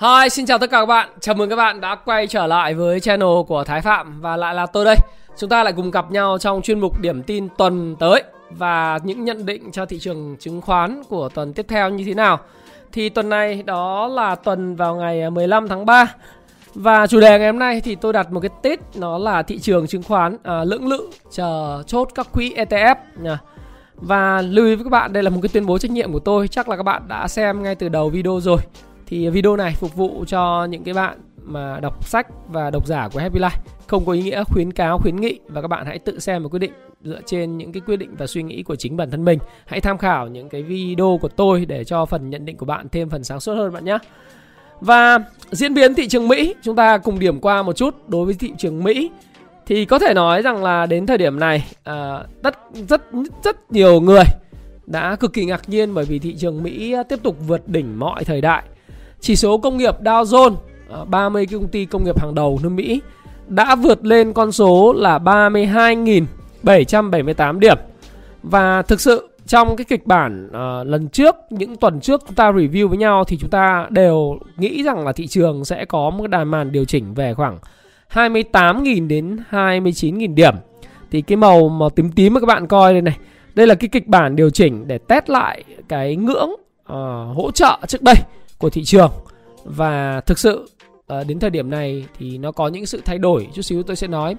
[0.00, 1.08] Hi, xin chào tất cả các bạn.
[1.20, 4.54] Chào mừng các bạn đã quay trở lại với channel của Thái Phạm và lại
[4.54, 4.96] là tôi đây.
[5.36, 9.24] Chúng ta lại cùng gặp nhau trong chuyên mục điểm tin tuần tới và những
[9.24, 12.38] nhận định cho thị trường chứng khoán của tuần tiếp theo như thế nào.
[12.92, 16.14] Thì tuần này đó là tuần vào ngày 15 tháng 3
[16.74, 19.58] và chủ đề ngày hôm nay thì tôi đặt một cái tít nó là thị
[19.58, 23.38] trường chứng khoán à, lưỡng lự chờ chốt các quỹ ETF nha.
[23.94, 26.18] Và lưu ý với các bạn đây là một cái tuyên bố trách nhiệm của
[26.18, 28.58] tôi Chắc là các bạn đã xem ngay từ đầu video rồi
[29.08, 33.08] thì video này phục vụ cho những cái bạn mà đọc sách và độc giả
[33.12, 33.58] của Happy Life.
[33.86, 36.48] Không có ý nghĩa khuyến cáo khuyến nghị và các bạn hãy tự xem và
[36.48, 39.24] quyết định dựa trên những cái quyết định và suy nghĩ của chính bản thân
[39.24, 39.38] mình.
[39.66, 42.88] Hãy tham khảo những cái video của tôi để cho phần nhận định của bạn
[42.88, 43.98] thêm phần sáng suốt hơn bạn nhé.
[44.80, 45.18] Và
[45.50, 48.52] diễn biến thị trường Mỹ chúng ta cùng điểm qua một chút đối với thị
[48.58, 49.10] trường Mỹ.
[49.66, 53.02] Thì có thể nói rằng là đến thời điểm này à, rất rất
[53.44, 54.24] rất nhiều người
[54.86, 58.24] đã cực kỳ ngạc nhiên bởi vì thị trường Mỹ tiếp tục vượt đỉnh mọi
[58.24, 58.62] thời đại
[59.20, 60.54] chỉ số công nghiệp Dow Jones,
[60.90, 63.00] à, 30 cái công ty công nghiệp hàng đầu nước Mỹ
[63.48, 67.76] đã vượt lên con số là 32.778 điểm.
[68.42, 70.52] Và thực sự trong cái kịch bản uh,
[70.86, 74.82] lần trước, những tuần trước chúng ta review với nhau thì chúng ta đều nghĩ
[74.82, 77.58] rằng là thị trường sẽ có một đàn màn điều chỉnh về khoảng
[78.12, 80.54] 28.000 đến 29.000 điểm.
[81.10, 83.16] Thì cái màu màu tím tím mà các bạn coi đây này,
[83.54, 86.56] đây là cái kịch bản điều chỉnh để test lại cái ngưỡng uh,
[87.36, 88.14] hỗ trợ trước đây
[88.58, 89.10] của thị trường
[89.64, 90.68] và thực sự
[91.06, 93.96] ờ, đến thời điểm này thì nó có những sự thay đổi, chút xíu tôi
[93.96, 94.36] sẽ nói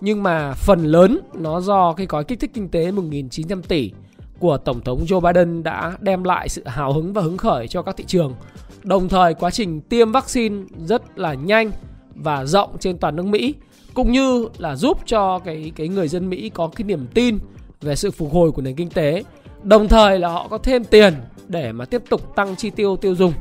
[0.00, 3.90] nhưng mà phần lớn nó do cái gói kích thích kinh tế 1.900 tỷ
[4.38, 7.82] của Tổng thống Joe Biden đã đem lại sự hào hứng và hứng khởi cho
[7.82, 8.34] các thị trường.
[8.82, 11.70] Đồng thời quá trình tiêm vaccine rất là nhanh
[12.14, 13.54] và rộng trên toàn nước Mỹ,
[13.94, 17.38] cũng như là giúp cho cái cái người dân Mỹ có cái niềm tin
[17.80, 19.24] về sự phục hồi của nền kinh tế.
[19.62, 21.14] Đồng thời là họ có thêm tiền
[21.48, 23.32] để mà tiếp tục tăng chi tiêu tiêu dùng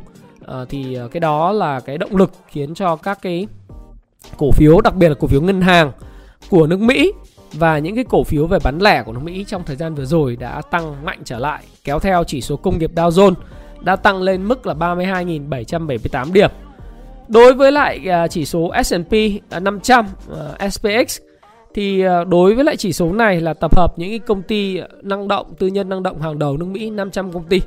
[0.46, 3.48] Ờ, thì ờ, cái đó là cái động lực khiến cho các cái
[4.38, 5.92] cổ phiếu, đặc biệt là cổ phiếu ngân hàng
[6.50, 7.12] của nước Mỹ
[7.54, 10.06] và những cái cổ phiếu về bán lẻ của nước Mỹ trong thời gian vừa
[10.06, 13.34] rồi đã tăng mạnh trở lại, kéo theo chỉ số công nghiệp Dow Jones
[13.82, 16.50] đã tăng lên mức là 32.778 điểm.
[17.28, 19.14] Đối với lại à, chỉ số S&P
[19.62, 20.06] 500
[20.72, 21.20] SPX
[21.74, 24.80] thì ờ, đối với lại chỉ số này là tập hợp những cái công ty
[25.02, 27.62] năng động, tư nhân năng động hàng đầu nước Mỹ 500 công ty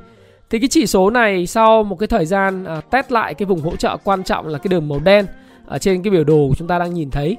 [0.51, 3.61] thì cái chỉ số này sau một cái thời gian à, test lại cái vùng
[3.61, 5.27] hỗ trợ quan trọng là cái đường màu đen
[5.67, 7.37] ở trên cái biểu đồ chúng ta đang nhìn thấy.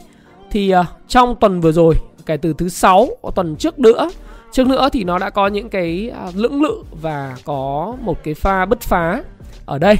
[0.51, 4.09] Thì à, trong tuần vừa rồi kể từ thứ sáu tuần trước nữa
[4.51, 8.33] trước nữa thì nó đã có những cái à, lưỡng lự và có một cái
[8.33, 9.23] pha bứt phá
[9.65, 9.95] ở đây.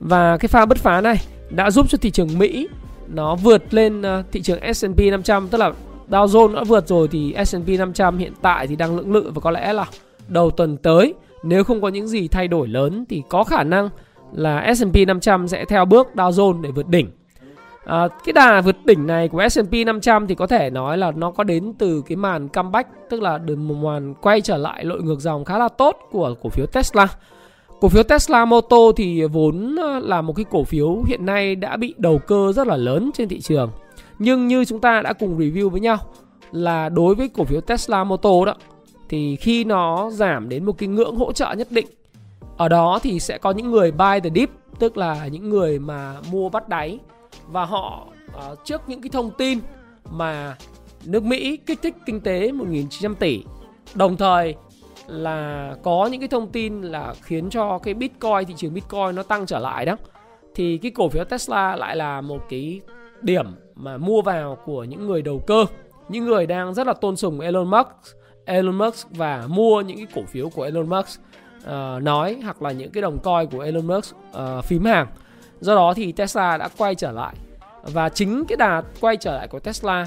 [0.00, 1.16] Và cái pha bứt phá này
[1.50, 2.68] đã giúp cho thị trường Mỹ
[3.08, 5.72] nó vượt lên à, thị trường S&P 500 tức là
[6.10, 9.40] Dow Jones đã vượt rồi thì S&P 500 hiện tại thì đang lưỡng lự và
[9.40, 9.84] có lẽ là
[10.28, 11.14] đầu tuần tới
[11.48, 13.88] nếu không có những gì thay đổi lớn thì có khả năng
[14.32, 17.10] là S&P 500 sẽ theo bước Dow Jones để vượt đỉnh.
[17.84, 21.30] À, cái đà vượt đỉnh này của S&P 500 thì có thể nói là nó
[21.30, 25.02] có đến từ cái màn comeback tức là từ một màn quay trở lại lội
[25.02, 27.06] ngược dòng khá là tốt của cổ phiếu Tesla.
[27.80, 31.76] Cổ phiếu Tesla Motor thì vốn à, là một cái cổ phiếu hiện nay đã
[31.76, 33.70] bị đầu cơ rất là lớn trên thị trường.
[34.18, 35.98] Nhưng như chúng ta đã cùng review với nhau
[36.52, 38.54] là đối với cổ phiếu Tesla Motor đó
[39.08, 41.86] thì khi nó giảm đến một cái ngưỡng hỗ trợ nhất định
[42.56, 46.16] ở đó thì sẽ có những người buy the dip tức là những người mà
[46.30, 46.98] mua bắt đáy.
[47.46, 49.58] Và họ uh, trước những cái thông tin
[50.10, 50.56] mà
[51.04, 53.44] nước Mỹ kích thích kinh tế 1.900 tỷ
[53.94, 54.54] đồng thời
[55.06, 59.22] là có những cái thông tin là khiến cho cái Bitcoin thị trường Bitcoin nó
[59.22, 59.96] tăng trở lại đó
[60.54, 62.80] thì cái cổ phiếu Tesla lại là một cái
[63.22, 65.64] điểm mà mua vào của những người đầu cơ
[66.08, 68.15] những người đang rất là tôn sùng Elon Musk.
[68.46, 71.20] Elon Musk và mua những cái cổ phiếu của Elon Musk
[71.64, 75.06] uh, nói hoặc là những cái đồng coin của Elon Musk uh, phím hàng.
[75.60, 77.34] Do đó thì Tesla đã quay trở lại
[77.82, 80.06] và chính cái đà quay trở lại của Tesla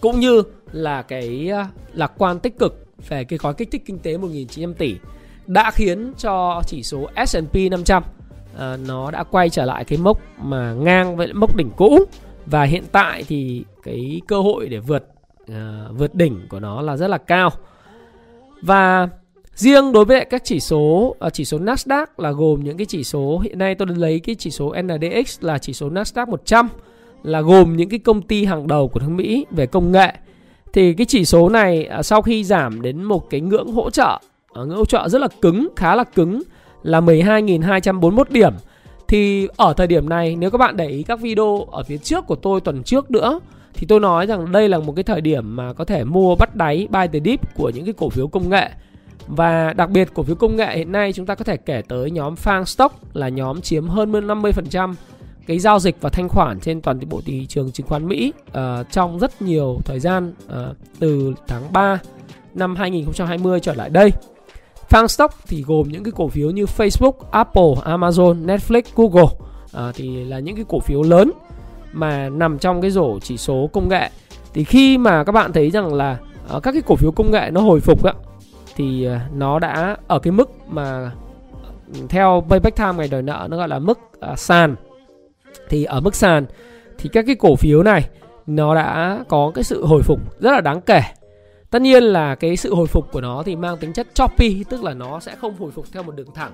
[0.00, 0.42] cũng như
[0.72, 4.74] là cái ờ, lạc quan tích cực về cái gói kích thích kinh tế 1.900
[4.74, 4.96] tỷ
[5.46, 10.20] đã khiến cho chỉ số S&P 500 uh, nó đã quay trở lại cái mốc
[10.38, 11.98] mà ngang với mốc đỉnh cũ
[12.46, 15.13] và hiện tại thì cái cơ hội để vượt
[15.50, 17.50] uh, vượt đỉnh của nó là rất là cao
[18.62, 19.08] và
[19.54, 23.04] Riêng đối với các chỉ số uh, chỉ số Nasdaq là gồm những cái chỉ
[23.04, 26.68] số hiện nay tôi lấy cái chỉ số NDX là chỉ số Nasdaq 100
[27.22, 30.12] là gồm những cái công ty hàng đầu của nước Mỹ về công nghệ.
[30.72, 34.20] Thì cái chỉ số này uh, sau khi giảm đến một cái ngưỡng hỗ trợ,
[34.60, 36.42] uh, ngưỡng hỗ trợ rất là cứng, khá là cứng
[36.82, 38.52] là 12.241 điểm
[39.08, 42.26] thì ở thời điểm này nếu các bạn để ý các video ở phía trước
[42.26, 43.40] của tôi tuần trước nữa
[43.74, 46.56] thì tôi nói rằng đây là một cái thời điểm mà có thể mua bắt
[46.56, 48.70] đáy buy the dip của những cái cổ phiếu công nghệ.
[49.26, 52.10] Và đặc biệt cổ phiếu công nghệ hiện nay chúng ta có thể kể tới
[52.10, 54.94] nhóm Fang Stock là nhóm chiếm hơn 50%
[55.46, 58.54] cái giao dịch và thanh khoản trên toàn bộ thị trường chứng khoán Mỹ uh,
[58.90, 61.98] trong rất nhiều thời gian uh, từ tháng 3
[62.54, 64.10] năm 2020 trở lại đây.
[64.88, 69.22] Fang Stock thì gồm những cái cổ phiếu như Facebook, Apple, Amazon, Netflix, Google.
[69.22, 71.30] Uh, thì là những cái cổ phiếu lớn
[71.94, 74.10] mà nằm trong cái rổ chỉ số công nghệ.
[74.52, 76.18] Thì khi mà các bạn thấy rằng là
[76.48, 78.12] ờ, các cái cổ phiếu công nghệ nó hồi phục á,
[78.76, 81.10] thì ờ, nó đã ở cái mức mà
[81.94, 84.76] ừ, theo Payback Time ngày đòi nợ nó gọi là mức ờ, sàn.
[85.68, 86.46] Thì ở mức sàn
[86.98, 88.08] thì các cái cổ phiếu này
[88.46, 91.00] nó đã có cái sự hồi phục rất là đáng kể
[91.70, 94.84] Tất nhiên là cái sự hồi phục của nó thì mang tính chất choppy, Tức
[94.84, 96.52] là nó sẽ không hồi phục theo một đường thẳng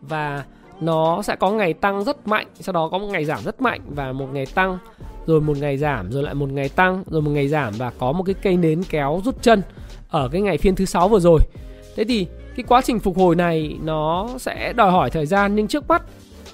[0.00, 0.44] Và
[0.84, 3.80] nó sẽ có ngày tăng rất mạnh, Sau đó có một ngày giảm rất mạnh
[3.88, 4.78] Và một ngày tăng,
[5.26, 8.12] Rồi một ngày giảm, Rồi lại một ngày tăng, Rồi một ngày giảm Và có
[8.12, 9.62] một cái cây nến kéo rút chân
[10.08, 11.40] Ở cái ngày phiên thứ sáu vừa rồi.
[11.96, 12.26] Thế thì
[12.56, 16.02] cái quá trình phục hồi này Nó sẽ đòi hỏi thời gian, Nhưng trước mắt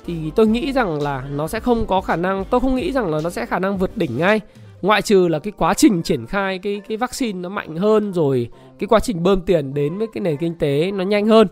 [0.07, 3.11] thì tôi nghĩ rằng là nó sẽ không có khả năng, Tôi không nghĩ rằng
[3.11, 4.41] là nó sẽ khả năng vượt đỉnh ngay.
[4.83, 8.49] Ngoại trừ là cái quá trình triển khai cái cái vaccine nó mạnh hơn, rồi
[8.79, 11.47] cái quá trình bơm tiền đến với cái nền kinh tế nó nhanh hơn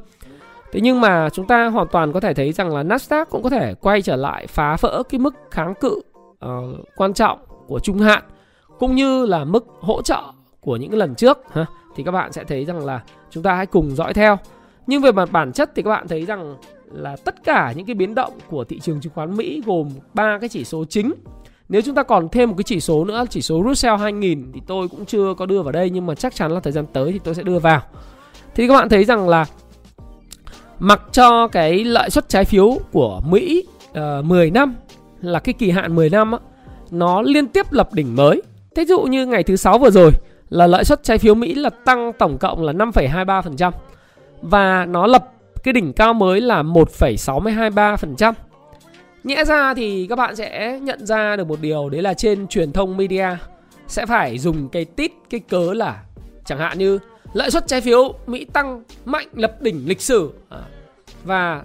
[0.72, 3.50] thế nhưng mà chúng ta hoàn toàn có thể thấy rằng là Nasdaq cũng có
[3.50, 6.00] thể quay trở lại phá vỡ cái mức kháng cự
[6.44, 6.50] uh,
[6.96, 8.22] quan trọng của trung hạn
[8.78, 10.22] cũng như là mức hỗ trợ
[10.60, 11.66] của những lần trước ha.
[11.96, 14.38] Thì các bạn sẽ thấy rằng là chúng ta hãy cùng dõi theo.
[14.86, 16.56] Nhưng về mặt bản chất thì các bạn thấy rằng
[16.92, 20.38] là tất cả những cái biến động của thị trường chứng khoán Mỹ gồm ba
[20.38, 21.12] cái chỉ số chính.
[21.68, 24.60] Nếu chúng ta còn thêm một cái chỉ số nữa, chỉ số Russell 2000 thì
[24.66, 27.12] tôi cũng chưa có đưa vào đây nhưng mà chắc chắn là thời gian tới
[27.12, 27.80] thì tôi sẽ đưa vào.
[28.54, 29.44] Thì các bạn thấy rằng là
[30.78, 34.74] mặc cho cái lợi suất trái phiếu của Mỹ ờ, uh, 10 năm
[35.20, 36.38] là cái kỳ hạn 10 năm á,
[36.90, 38.42] nó liên tiếp lập đỉnh mới.
[38.76, 40.10] Thí dụ như ngày thứ sáu vừa rồi
[40.48, 43.72] là lợi suất trái phiếu Mỹ là tăng tổng cộng là 5,23%
[44.42, 45.32] và nó lập
[45.62, 48.32] cái đỉnh cao mới là 1,623%.
[49.24, 52.72] Nhẽ ra thì các bạn sẽ nhận ra được một điều đấy là trên truyền
[52.72, 53.28] thông media
[53.86, 56.02] sẽ phải dùng cái tít cái cớ là
[56.44, 56.98] chẳng hạn như
[57.32, 60.62] lợi suất trái phiếu Mỹ tăng mạnh lập đỉnh lịch sử à,
[61.24, 61.64] và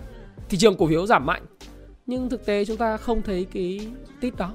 [0.50, 1.42] thị trường cổ phiếu giảm mạnh.
[2.06, 3.88] Nhưng thực tế chúng ta không thấy cái
[4.22, 4.52] tít đó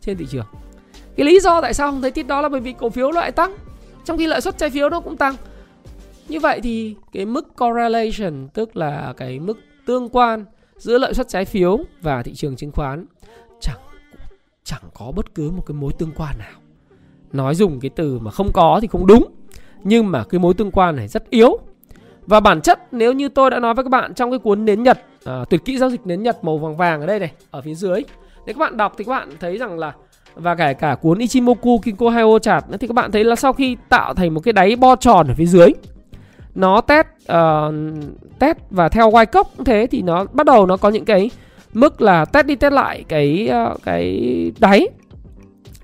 [0.00, 0.46] trên thị trường.
[1.16, 3.32] Cái lý do tại sao không thấy tít đó là bởi vì cổ phiếu lại
[3.32, 3.56] tăng
[4.04, 5.36] trong khi lợi suất trái phiếu nó cũng tăng.
[6.28, 10.44] Như vậy thì cái mức correlation tức là cái mức tương quan
[10.76, 13.06] giữa lợi suất trái phiếu và thị trường chứng khoán
[13.60, 13.78] chẳng
[14.64, 16.60] chẳng có bất cứ một cái mối tương quan nào.
[17.32, 19.24] Nói dùng cái từ mà không có thì không đúng,
[19.84, 21.58] nhưng mà cái mối tương quan này rất yếu.
[22.26, 24.82] Và bản chất nếu như tôi đã nói với các bạn trong cái cuốn nến
[24.82, 27.62] Nhật, à, tuyệt kỹ giao dịch nến Nhật màu vàng vàng ở đây này, ở
[27.62, 28.02] phía dưới.
[28.46, 29.92] Nếu các bạn đọc thì các bạn thấy rằng là
[30.34, 33.76] và kể cả cuốn Ichimoku Kinko Hayo chart thì các bạn thấy là sau khi
[33.88, 35.68] tạo thành một cái đáy bo tròn ở phía dưới
[36.54, 37.74] nó test uh,
[38.38, 41.30] test và theo Y cốc cũng thế thì nó bắt đầu nó có những cái
[41.72, 44.88] mức là test đi test lại cái uh, cái đáy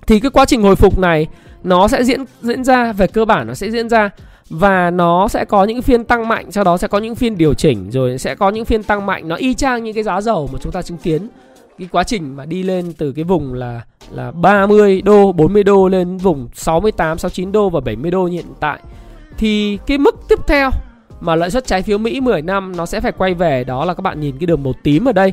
[0.07, 1.27] thì cái quá trình hồi phục này
[1.65, 4.11] nó sẽ diễn diễn ra về cơ bản nó sẽ diễn ra
[4.51, 7.55] và nó sẽ có những phiên tăng mạnh sau đó sẽ có những phiên điều
[7.55, 9.29] chỉnh rồi sẽ có những phiên tăng mạnh.
[9.29, 11.29] Nó y chang như cái giá dầu mà chúng ta chứng kiến.
[11.79, 13.81] Cái quá trình mà đi lên từ cái vùng là
[14.11, 18.55] là 30 đô, 40 đô lên vùng 68, 69 đô và 70 đô như hiện
[18.61, 18.79] tại.
[19.39, 20.71] Thì cái mức tiếp theo
[21.21, 23.95] mà lợi suất trái phiếu Mỹ 10 năm nó sẽ phải quay về đó là
[23.95, 25.33] các bạn nhìn cái đường màu tím ở đây.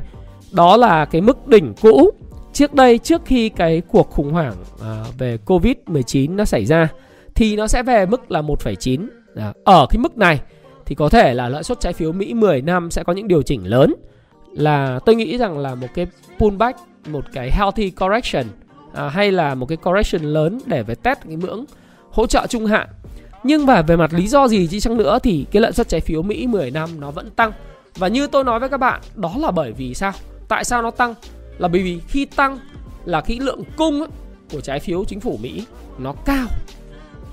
[0.52, 2.12] Đó là cái mức đỉnh cũ
[2.54, 6.90] trước đây trước khi cái cuộc khủng hoảng à, về Covid-19 nó xảy ra
[7.36, 9.08] thì nó sẽ về mức là 1,9.
[9.36, 10.42] À, ở cái mức này
[10.86, 13.42] thì có thể là lãi suất trái phiếu Mỹ 10 năm sẽ có những điều
[13.42, 13.96] chỉnh lớn
[14.52, 16.08] là tôi nghĩ rằng là một cái
[16.40, 18.46] pullback, một cái healthy correction
[18.94, 21.66] à, hay là một cái correction lớn để về test cái ngưỡng
[22.12, 22.88] hỗ trợ trung hạn
[23.44, 26.02] nhưng mà về mặt lý do gì chứ chăng nữa thì cái lợi suất trái
[26.02, 27.52] phiếu Mỹ 10 năm nó vẫn tăng.
[27.96, 30.12] Và như tôi nói với các bạn, đó là bởi vì sao?
[30.48, 31.14] Tại sao nó tăng?
[31.58, 32.60] Là bởi vì khi tăng
[33.06, 34.06] là cái lượng cung
[34.52, 35.66] của trái phiếu chính phủ Mỹ
[35.98, 36.48] nó cao.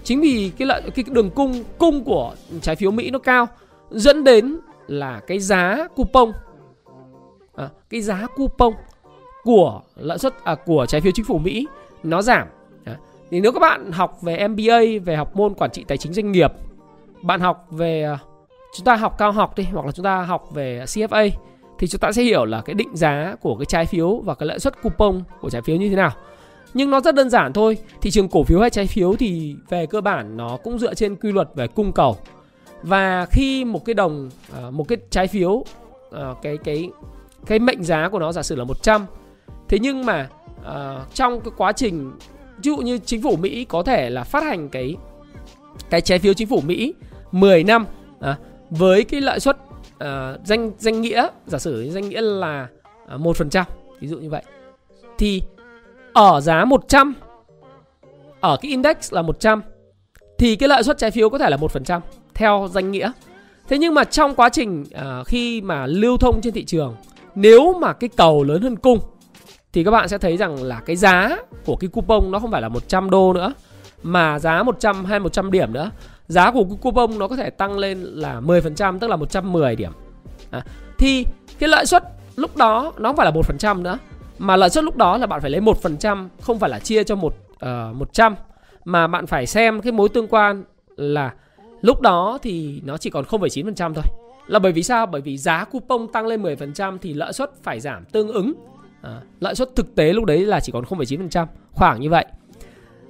[0.05, 3.47] Chính vì cái lợi cái đường cung cung của trái phiếu Mỹ nó cao
[3.91, 6.33] dẫn đến là cái giá coupon
[7.55, 8.73] à, cái giá coupon
[9.45, 11.67] của lãi suất à, của trái phiếu chính phủ Mỹ
[12.03, 12.49] nó giảm
[12.85, 12.97] à,
[13.31, 16.33] thì nếu các bạn học về MBA về học môn quản trị tài chính doanh
[16.33, 16.53] nghiệp
[17.23, 18.19] bạn học về à,
[18.77, 21.31] chúng ta học cao học đi hoặc là chúng ta học về CFA
[21.79, 24.47] thì chúng ta sẽ hiểu là cái định giá của cái trái phiếu và cái
[24.47, 26.11] lãi suất coupon của trái phiếu như thế nào.
[26.75, 27.79] Nhưng nó rất đơn giản thôi.
[28.03, 31.17] Thị trường cổ phiếu hay trái phiếu thì về cơ bản nó cũng dựa trên
[31.17, 32.17] quy luật về cung cầu.
[32.83, 35.65] Và khi một cái đồng à, một cái trái phiếu
[36.13, 36.91] à, cái cái
[37.47, 39.07] cái mệnh giá của nó giả sử là 100
[39.69, 40.29] thế nhưng mà
[40.65, 42.13] à, trong cái quá trình
[42.57, 44.97] ví dụ như chính phủ Mỹ có thể là phát hành cái
[45.91, 46.95] cái trái phiếu chính phủ Mỹ
[47.33, 47.87] 10 năm
[48.21, 48.37] à,
[48.71, 49.57] với cái lợi suất
[50.05, 52.69] uh, danh danh nghĩa giả sử danh nghĩa là
[53.07, 53.67] ờ, một phần trăm
[54.01, 54.43] ví dụ như vậy
[55.19, 55.43] thì
[56.13, 57.15] ở giá 100
[58.41, 59.63] ở cái index là 100
[60.39, 62.03] thì cái lợi suất trái phiếu có thể là một phần trăm
[62.35, 63.13] theo danh nghĩa
[63.69, 66.97] thế nhưng mà trong quá trình uh, khi mà lưu thông trên thị trường
[67.35, 68.99] nếu mà cái cầu lớn hơn cung
[69.73, 72.63] thì các bạn sẽ thấy rằng là cái giá của cái coupon nó không phải
[72.63, 73.53] là 100 đô nữa
[74.03, 75.91] mà giá 100 hay 100 điểm nữa.
[76.29, 79.93] Giá của cái coupon nó có thể tăng lên là 10% tức là 110 điểm.
[80.51, 80.65] À,
[80.99, 81.27] thì
[81.59, 82.05] cái lợi suất
[82.37, 83.99] lúc đó nó không phải là 1% nữa
[84.39, 87.17] mà lợi suất lúc đó là bạn phải lấy 1% không phải là chia cho
[87.17, 88.35] một ờ, uh, 100
[88.85, 90.65] mà bạn phải xem cái mối tương quan
[90.97, 91.35] là
[91.81, 94.05] lúc đó thì nó chỉ còn 0,9% thôi.
[94.47, 95.07] Là bởi vì sao?
[95.07, 98.53] Bởi vì giá coupon tăng lên 10% thì lợi suất phải giảm tương ứng
[99.03, 102.27] à, lợi suất thực tế lúc đấy là chỉ còn 0,9% khoảng như vậy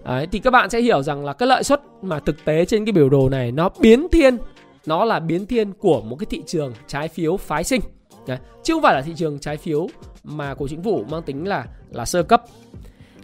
[0.09, 2.85] Đấy, thì các bạn sẽ hiểu rằng là cái lợi suất mà thực tế trên
[2.85, 4.39] cái biểu đồ này nó biến thiên
[4.87, 7.81] nó là biến thiên của một cái thị trường trái phiếu phái sinh.
[8.27, 9.89] Đấy, chứ không phải là thị trường trái phiếu
[10.25, 12.43] mà của chính phủ mang tính là là sơ cấp.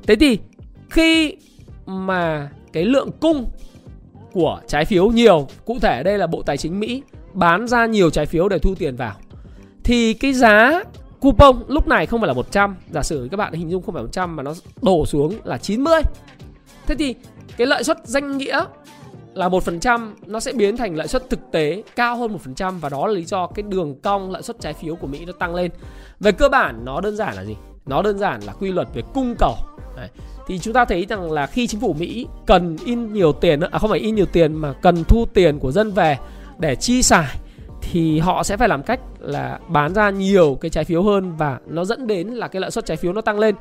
[0.07, 0.39] Thế thì
[0.91, 1.37] khi
[1.87, 3.45] mà cái lượng cung
[4.33, 8.11] của trái phiếu nhiều cụ thể đây là bộ tài chính mỹ bán ra nhiều
[8.11, 9.15] trái phiếu để thu tiền vào
[9.85, 10.83] thì cái giá
[11.21, 14.03] coupon lúc này không phải là 100 giả sử các bạn hình dung không phải
[14.03, 16.01] 100 mà nó đổ xuống là 90
[16.87, 17.15] thế thì
[17.57, 18.65] cái lợi suất danh nghĩa
[19.35, 22.41] là một phần trăm, nó sẽ biến thành lợi suất thực tế cao hơn một
[22.41, 25.07] phần trăm và đó là lý do cái đường cong lợi suất trái phiếu của
[25.07, 25.71] Mỹ nó tăng lên.
[26.21, 27.57] Về cơ bản, nó đơn giản là gì?
[27.87, 29.55] Nó đơn giản là quy luật về cung cầu.
[29.97, 30.09] Đấy.
[30.47, 33.79] thì chúng ta thấy rằng là khi chính phủ Mỹ cần in nhiều tiền à
[33.79, 36.19] không phải in nhiều tiền mà cần thu tiền của dân về
[36.59, 37.37] để chi xài,
[37.81, 41.59] thì họ sẽ phải làm cách là bán ra nhiều cái trái phiếu hơn và
[41.67, 43.55] nó dẫn đến là cái lợi suất trái phiếu nó tăng lên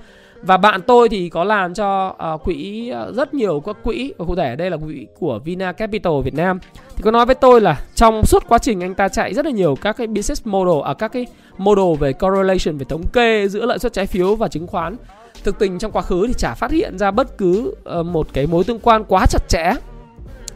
[0.45, 4.25] và bạn tôi thì có làm cho uh, quỹ uh, rất nhiều các quỹ và
[4.25, 6.59] cụ thể đây là quỹ của Vina Capital Việt Nam.
[6.95, 9.51] Thì có nói với tôi là trong suốt quá trình anh ta chạy rất là
[9.51, 13.47] nhiều các cái business model ở uh, các cái model về correlation về thống kê
[13.47, 14.95] giữa lợi suất trái phiếu và chứng khoán
[15.43, 18.47] thực tình trong quá khứ thì chả phát hiện ra bất cứ uh, một cái
[18.47, 19.73] mối tương quan quá chặt chẽ.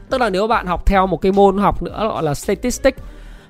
[0.09, 3.01] Tức là nếu bạn học theo một cái môn học nữa gọi là statistics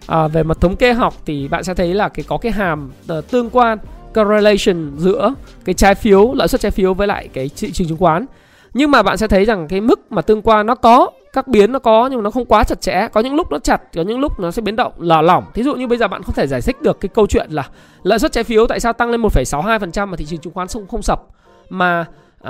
[0.07, 2.91] à, về mặt thống kê học thì bạn sẽ thấy là cái có cái hàm
[3.17, 3.77] uh, tương quan
[4.21, 5.33] correlation giữa
[5.65, 8.25] cái trái phiếu lãi suất trái phiếu với lại cái thị trường chứng khoán.
[8.73, 11.71] Nhưng mà bạn sẽ thấy rằng cái mức mà tương quan nó có các biến
[11.71, 13.07] nó có nhưng mà nó không quá chặt chẽ.
[13.13, 15.43] Có những lúc nó chặt có những lúc nó sẽ biến động lở lỏng.
[15.53, 17.69] Thí dụ như bây giờ bạn không thể giải thích được cái câu chuyện là
[18.03, 20.87] lợi suất trái phiếu tại sao tăng lên 1,62% mà thị trường chứng khoán không
[20.87, 21.23] không sập
[21.69, 22.05] mà
[22.43, 22.47] uh,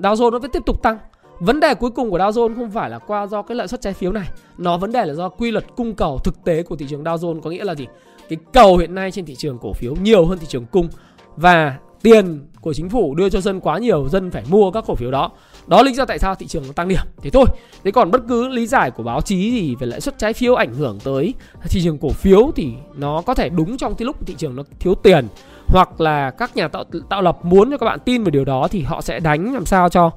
[0.00, 0.98] Dow Jones nó vẫn tiếp tục tăng.
[1.40, 3.80] Vấn đề cuối cùng của Dow Jones không phải là qua do cái lợi suất
[3.80, 4.28] trái phiếu này.
[4.58, 7.16] Nó vấn đề là do quy luật cung cầu thực tế của thị trường Dow
[7.16, 7.86] Jones Có nghĩa là gì?
[8.30, 10.88] Cái cầu hiện nay trên thị trường cổ phiếu nhiều hơn thị trường cung
[11.36, 14.94] Và tiền của chính phủ đưa cho dân quá nhiều Dân phải mua các cổ
[14.94, 15.30] phiếu đó.
[15.66, 17.00] Đó lý do tại sao thị trường nó tăng điểm.
[17.22, 17.44] Thế thôi
[17.84, 20.54] Thế còn bất cứ lý giải của báo chí gì về lãi suất trái phiếu
[20.54, 24.26] ảnh hưởng tới thị trường cổ phiếu Thì nó có thể đúng trong cái lúc
[24.26, 25.28] thị trường nó thiếu tiền
[25.66, 28.68] Hoặc là các nhà tạo, tạo lập muốn cho các bạn tin về điều đó
[28.70, 30.10] Thì họ sẽ đánh làm sao cho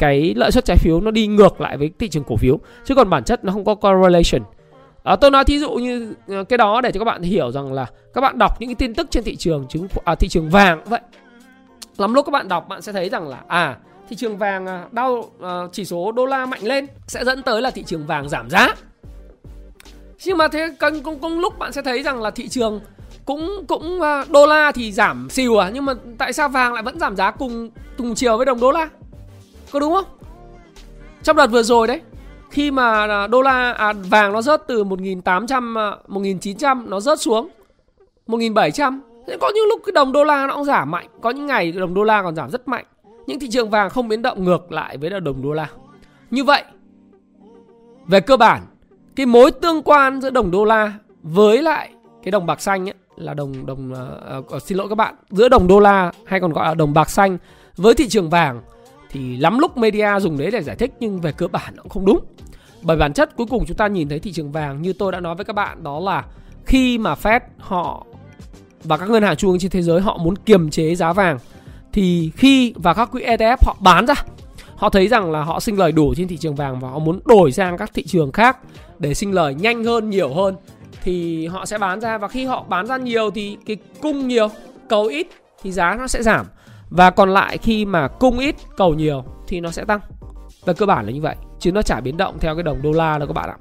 [0.00, 2.58] cái lợi suất trái phiếu nó đi ngược lại với thị trường cổ phiếu.
[2.84, 4.42] Chứ còn bản chất nó không có correlation
[5.02, 7.72] à, tôi nói thí dụ như ờ, cái đó để cho các bạn hiểu rằng
[7.72, 10.50] là các bạn đọc những cái tin tức trên thị trường chứng à, thị trường
[10.50, 11.00] vàng vậy.
[11.96, 13.76] Lắm lúc các bạn đọc bạn sẽ thấy rằng là à
[14.08, 17.62] thị trường vàng à, đau à, chỉ số đô la mạnh lên sẽ dẫn tới
[17.62, 18.74] là thị trường vàng giảm giá.
[20.24, 22.80] Nhưng mà thế cần cũng, cũng lúc bạn sẽ thấy rằng là thị trường
[23.24, 26.82] cũng cũng à, đô la thì giảm xìu à nhưng mà tại sao vàng lại
[26.82, 28.88] vẫn giảm giá cùng cùng chiều với đồng đô la?
[29.72, 30.04] Có đúng không?
[31.22, 32.00] Trong đợt vừa rồi đấy
[32.50, 35.74] khi mà đô la à, vàng nó rớt từ 1800
[36.08, 37.48] 1900 à, nó rớt xuống
[38.26, 41.46] 1700 Thế có những lúc cái đồng đô la nó cũng giảm mạnh Có những
[41.46, 42.84] ngày đồng đô la còn giảm rất mạnh.
[43.26, 45.68] Những thị trường vàng không biến động ngược lại với đồng đô la.
[46.30, 46.64] Như vậy
[48.06, 48.62] Về cơ bản
[49.16, 50.92] Cái mối tương quan giữa đồng đô la
[51.22, 51.90] Với lại
[52.22, 55.48] cái đồng bạc xanh ấy, Là đồng đồng uh, uh, Xin lỗi các bạn Giữa
[55.48, 57.38] đồng đô la hay còn gọi là đồng bạc xanh
[57.76, 58.60] Với thị trường vàng
[59.10, 61.90] thì lắm lúc media dùng đấy để giải thích, nhưng về cơ bản nó cũng
[61.90, 62.20] không đúng.
[62.82, 65.20] Bởi bản chất cuối cùng chúng ta nhìn thấy thị trường vàng như tôi đã
[65.20, 66.24] nói với các bạn, đó là
[66.64, 68.06] khi mà Fed họ
[68.84, 71.38] và các ngân hàng trung ương trên thế giới họ muốn kiềm chế giá vàng,
[71.92, 74.14] thì khi và các quỹ ETF họ bán ra,
[74.76, 77.20] họ thấy rằng là họ sinh lời đủ trên thị trường vàng và họ muốn
[77.24, 78.58] đổi sang các thị trường khác
[78.98, 80.54] để sinh lời nhanh hơn, nhiều hơn,
[81.02, 82.18] thì họ sẽ bán ra.
[82.18, 84.48] Và khi họ bán ra nhiều thì cái cung nhiều,
[84.88, 85.26] cầu ít
[85.62, 86.46] thì giá nó sẽ giảm
[86.90, 90.00] và còn lại khi mà cung ít cầu nhiều thì nó sẽ tăng.
[90.64, 92.92] Và cơ bản là như vậy chứ nó chả biến động theo cái đồng đô
[92.92, 93.56] la đâu các bạn ạ.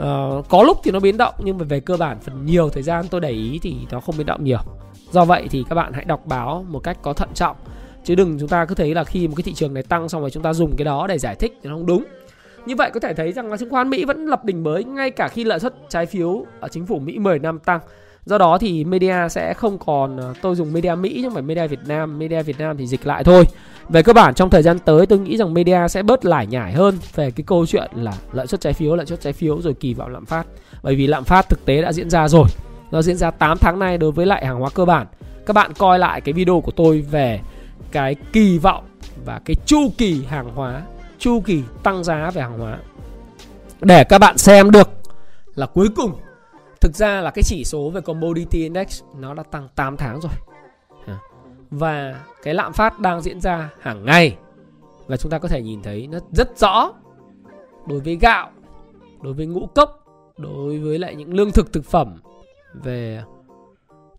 [0.00, 2.82] Uh, có lúc thì nó biến động nhưng mà về cơ bản phần nhiều thời
[2.82, 4.60] gian tôi để ý thì nó không biến động nhiều.
[5.10, 7.56] Do vậy thì các bạn hãy đọc báo một cách có thận trọng.
[8.04, 10.20] Chứ đừng chúng ta cứ thấy là khi một cái thị trường này tăng xong
[10.20, 12.04] rồi chúng ta dùng cái đó để giải thích thì nó không đúng.
[12.66, 15.10] Như vậy có thể thấy rằng là chứng khoán Mỹ vẫn lập đỉnh mới ngay
[15.10, 17.80] cả khi lợi suất trái phiếu ở chính phủ Mỹ 10 năm tăng.
[18.24, 21.66] Do đó thì media sẽ không còn ờ, tôi dùng media Mỹ nhưng phải media
[21.66, 23.44] Việt Nam, media Việt Nam thì dịch lại thôi.
[23.88, 26.72] Về cơ bản trong thời gian tới tôi nghĩ rằng media sẽ bớt lải nhải
[26.72, 29.74] hơn về cái câu chuyện là lợi suất trái phiếu, lợi suất trái phiếu rồi
[29.74, 30.46] kỳ vọng lạm phát.
[30.82, 32.46] Bởi vì lạm phát thực tế đã diễn ra rồi.
[32.90, 35.06] Nó diễn ra 8 tháng nay đối với lại hàng hóa cơ bản.
[35.46, 37.40] Các bạn coi lại cái video của tôi về
[37.92, 38.84] cái kỳ vọng
[39.24, 40.82] và cái chu kỳ hàng hóa,
[41.18, 42.78] chu kỳ tăng giá về hàng hóa.
[43.80, 44.88] Để các bạn xem được
[45.54, 46.12] là cuối cùng
[46.82, 50.32] Thực ra là cái chỉ số về commodity index nó đã tăng 8 tháng rồi.
[51.70, 54.36] Và cái lạm phát đang diễn ra hàng ngày.
[55.06, 56.92] Và chúng ta có thể nhìn thấy nó rất rõ
[57.86, 58.50] đối với gạo,
[59.22, 62.20] đối với ngũ cốc, đối với lại những lương thực thực phẩm
[62.74, 63.22] về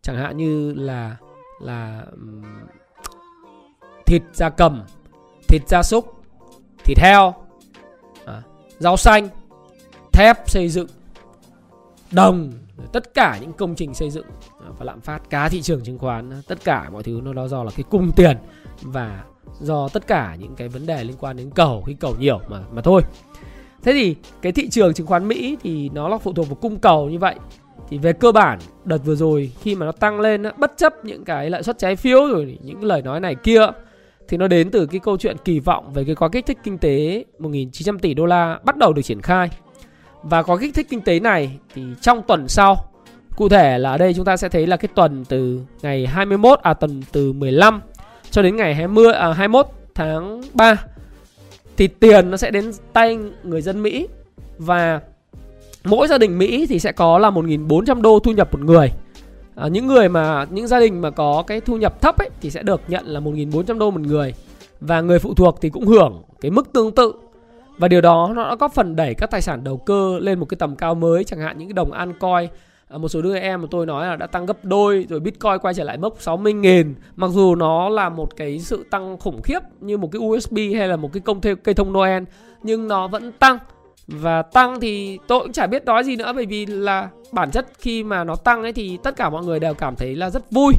[0.02, 1.18] chẳng hạn như là
[1.62, 2.06] là
[4.06, 4.84] thịt da cầm,
[5.48, 6.24] thịt gia súc,
[6.84, 7.34] thịt heo,
[8.26, 8.42] à,
[8.80, 9.30] rau xanh,
[10.12, 10.88] thép xây dựng
[12.14, 12.52] đồng,
[12.92, 14.26] tất cả những công trình xây dựng
[14.60, 17.48] à, và lạm phát cá thị trường chứng khoán, tất cả mọi thứ nó đó
[17.48, 18.38] do là cái cung tiền
[18.82, 19.24] và
[19.60, 22.60] do tất cả những cái vấn đề liên quan đến cầu khi cầu nhiều mà
[22.72, 23.02] mà thôi.
[23.84, 26.80] Thế thì cái thị trường chứng khoán Mỹ thì nó là phụ thuộc vào cung
[26.80, 27.36] cầu như vậy.
[27.90, 31.26] Thì về cơ bản, đợt vừa rồi khi mà nó tăng lên bất chấp những
[31.26, 33.68] cái lợi suất trái phiếu rồi những lời nói này kia,
[34.28, 36.78] thì nó đến từ cái câu chuyện kỳ vọng về cái gói kích thích kinh
[36.78, 39.50] tế 1.900 tỷ đô la bắt đầu được triển khai
[40.24, 42.94] và có kích thích kinh tế này thì trong tuần sau
[43.36, 46.60] Cụ thể là ở đây chúng ta sẽ thấy là cái tuần từ ngày 21
[46.60, 47.82] à tuần từ 15
[48.32, 50.86] cho đến ngày 20 à 21 tháng 3
[51.78, 54.08] thì tiền nó sẽ đến tay người dân Mỹ.
[54.58, 55.02] Và
[55.84, 58.92] mỗi gia đình Mỹ thì sẽ có là 1.400 đô thu nhập một người.
[59.56, 62.50] À, những người mà những gia đình mà có cái thu nhập thấp ấy thì
[62.50, 64.34] sẽ được nhận là 1.400 đô một người.
[64.80, 67.14] Và người phụ thuộc thì cũng hưởng cái mức tương tự
[67.78, 70.46] và điều đó nó đã góp phần đẩy các tài sản đầu cơ lên một
[70.46, 72.50] cái tầm cao mới chẳng hạn những cái đồng an coin
[72.94, 75.60] à, một số đứa em mà tôi nói là đã tăng gấp đôi rồi Bitcoin
[75.62, 76.96] quay trở lại mốc 60 nghìn.
[77.16, 80.88] Mặc dù nó là một cái sự tăng khủng khiếp như một cái USB hay
[80.88, 82.24] là một cái công thê, cây thông Noel
[82.64, 83.58] nhưng nó vẫn tăng.
[84.08, 87.68] Và tăng thì tôi cũng chả biết nói gì nữa bởi vì là bản chất
[87.80, 90.52] khi mà nó tăng ấy thì tất cả mọi người đều cảm thấy là rất
[90.52, 90.74] vui.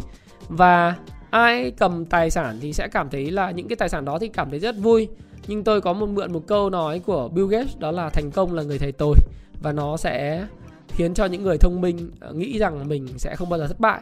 [0.49, 0.95] Và
[1.31, 4.29] ai cầm tài sản thì sẽ cảm thấy là những cái tài sản đó thì
[4.29, 5.09] cảm thấy rất vui
[5.47, 8.55] nhưng tôi có một mượn một câu nói của Bill Gates đó là thành công
[8.55, 9.17] là người thầy tồi
[9.63, 10.47] và nó sẽ
[10.89, 13.81] khiến cho những người thông minh ờ, nghĩ rằng mình sẽ không bao giờ thất
[13.81, 14.01] bại.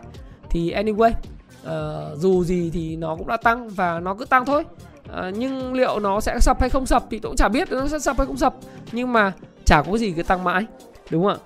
[0.50, 1.10] Thì anyway
[1.66, 4.64] uh, dù gì thì nó cũng đã tăng và nó cứ tăng thôi.
[5.04, 7.88] Uh, nhưng liệu nó sẽ sập hay không sập thì tôi cũng chả biết nó
[7.88, 8.54] sẽ sập hay không sập.
[8.92, 9.32] Nhưng mà
[9.64, 10.66] chả có gì cứ tăng mãi
[11.10, 11.38] đúng không ạ?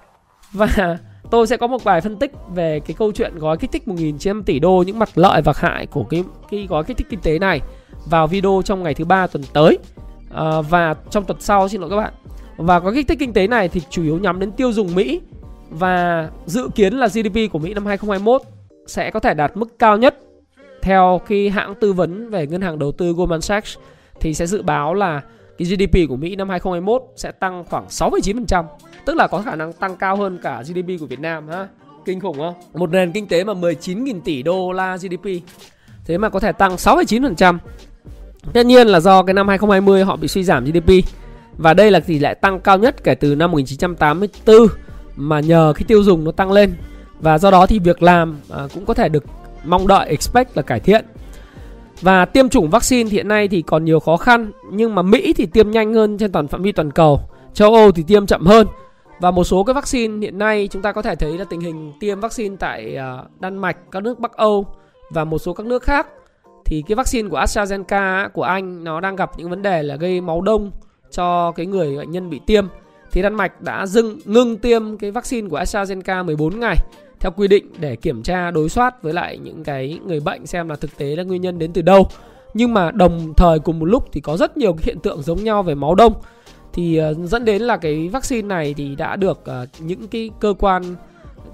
[0.52, 0.98] Và
[1.30, 4.42] tôi sẽ có một bài phân tích về cái câu chuyện gói kích thích 1.900
[4.42, 7.38] tỷ đô những mặt lợi và hại của cái cái gói kích thích kinh tế
[7.38, 7.60] này
[8.10, 9.78] vào video trong ngày thứ ba tuần tới
[10.34, 12.12] à, và trong tuần sau xin lỗi các bạn
[12.56, 15.20] và có kích thích kinh tế này thì chủ yếu nhắm đến tiêu dùng Mỹ
[15.70, 18.42] và dự kiến là GDP của Mỹ năm 2021
[18.86, 20.18] sẽ có thể đạt mức cao nhất
[20.82, 23.76] theo khi hãng tư vấn về ngân hàng đầu tư Goldman Sachs
[24.20, 25.22] thì sẽ dự báo là
[25.58, 28.64] cái GDP của Mỹ năm 2021 sẽ tăng khoảng 6,9%,
[29.04, 31.68] tức là có khả năng tăng cao hơn cả GDP của Việt Nam ha.
[32.04, 32.54] Kinh khủng không?
[32.74, 35.28] Một nền kinh tế mà 19.000 tỷ đô la GDP.
[36.04, 37.58] Thế mà có thể tăng 6,9%.
[38.52, 40.90] Tất nhiên là do cái năm 2020 họ bị suy giảm GDP
[41.58, 44.56] và đây là tỷ lệ tăng cao nhất kể từ năm 1984
[45.16, 46.74] mà nhờ cái tiêu dùng nó tăng lên
[47.20, 49.24] và do đó thì việc làm à, cũng có thể được
[49.64, 51.04] mong đợi expect là cải thiện.
[52.00, 55.46] Và tiêm chủng vaccine hiện nay thì còn nhiều khó khăn nhưng mà Mỹ thì
[55.46, 57.20] tiêm nhanh hơn trên toàn phạm vi toàn cầu,
[57.54, 58.66] châu Âu thì tiêm chậm hơn.
[59.20, 61.92] Và một số cái vaccine hiện nay chúng ta có thể thấy là tình hình
[62.00, 64.66] tiêm vaccine tại à, Đan Mạch, các nước Bắc Âu
[65.10, 66.06] và một số các nước khác
[66.66, 70.20] thì cái vaccine của AstraZeneca của Anh, nó đang gặp những vấn đề là gây
[70.20, 70.70] máu đông
[71.10, 72.66] cho cái người bệnh nhân bị tiêm
[73.12, 76.76] thì Đan Mạch đã dừng ngưng tiêm cái vaccine của AstraZeneca 14 ngày
[77.20, 80.68] theo quy định để kiểm tra đối soát với lại những cái người bệnh xem
[80.68, 82.08] là thực tế là nguyên nhân đến từ đâu.
[82.54, 85.44] Nhưng mà đồng thời cùng một lúc thì có rất nhiều cái hiện tượng giống
[85.44, 86.12] nhau về máu đông
[86.72, 90.54] thì ờ, dẫn đến là cái vaccine này thì đã được ờ, những cái cơ
[90.58, 90.82] quan,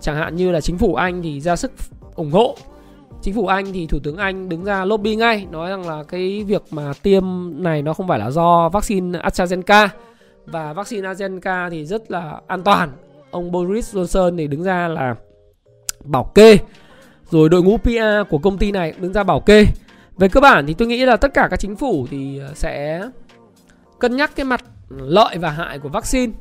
[0.01, 1.72] chẳng hạn như là chính phủ Anh thì ra sức
[2.14, 2.57] ủng hộ
[3.22, 6.44] chính phủ Anh thì thủ tướng Anh đứng ra lobby ngay, nói rằng là cái
[6.44, 7.24] việc mà tiêm
[7.62, 9.88] này nó không phải là do vaccine AstraZeneca
[10.46, 12.90] và vaccine AstraZeneca thì rất là an toàn.
[13.30, 15.14] Ông Boris Johnson thì đứng ra là
[16.04, 16.58] bảo kê
[17.30, 19.66] rồi đội ngũ PR của công ty này đứng ra bảo kê.
[20.18, 23.02] Về cơ bản thì tôi nghĩ là tất cả các chính phủ thì ờ, sẽ
[23.98, 26.32] cân nhắc cái mặt lợi và hại của vaccine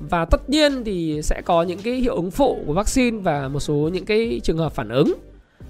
[0.00, 3.60] và tất nhiên thì sẽ có những cái hiệu ứng phụ của vaccine và một
[3.60, 5.14] số những cái trường hợp phản ứng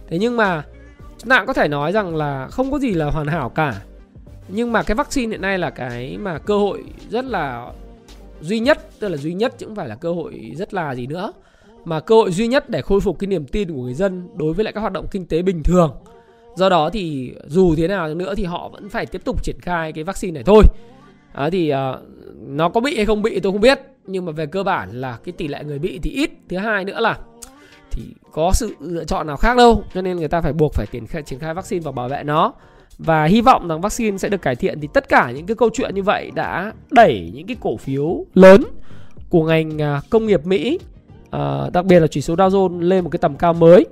[0.09, 0.65] thế nhưng mà
[1.19, 3.83] chúng ta cũng có thể nói rằng là không có gì là hoàn hảo cả.
[4.49, 7.73] Nhưng mà cái vaccine hiện nay là cái mà cơ hội rất là
[8.41, 11.07] duy nhất tức là duy nhất chứ không phải là cơ hội rất là gì
[11.07, 11.33] nữa
[11.87, 14.53] mà cơ hội duy nhất để khôi phục cái niềm tin của người dân đối
[14.53, 15.97] với lại các hoạt động kinh tế bình thường.
[16.57, 19.93] Do đó thì dù thế nào nữa thì họ vẫn phải tiếp tục triển khai
[19.93, 20.63] cái vaccine này thôi.
[21.33, 21.77] À, thì uh,
[22.47, 25.19] nó có bị hay không bị tôi không biết nhưng mà về cơ bản là
[25.25, 26.31] cái tỷ lệ người bị thì ít.
[26.49, 27.19] Thứ hai nữa là
[27.97, 30.87] thì có sự lựa chọn nào khác đâu cho nên người ta phải buộc phải
[30.87, 32.53] triển khai, triển khai vaccine và bảo vệ nó.
[32.99, 35.71] Và hy vọng rằng vaccine sẽ được cải thiện thì tất cả những cái câu
[35.73, 38.63] chuyện như vậy đã đẩy những cái cổ phiếu lớn
[39.31, 40.79] của ngành à, công nghiệp Mỹ
[41.31, 43.87] à, đặc biệt là chỉ số Dow Jones lên một cái tầm cao mới.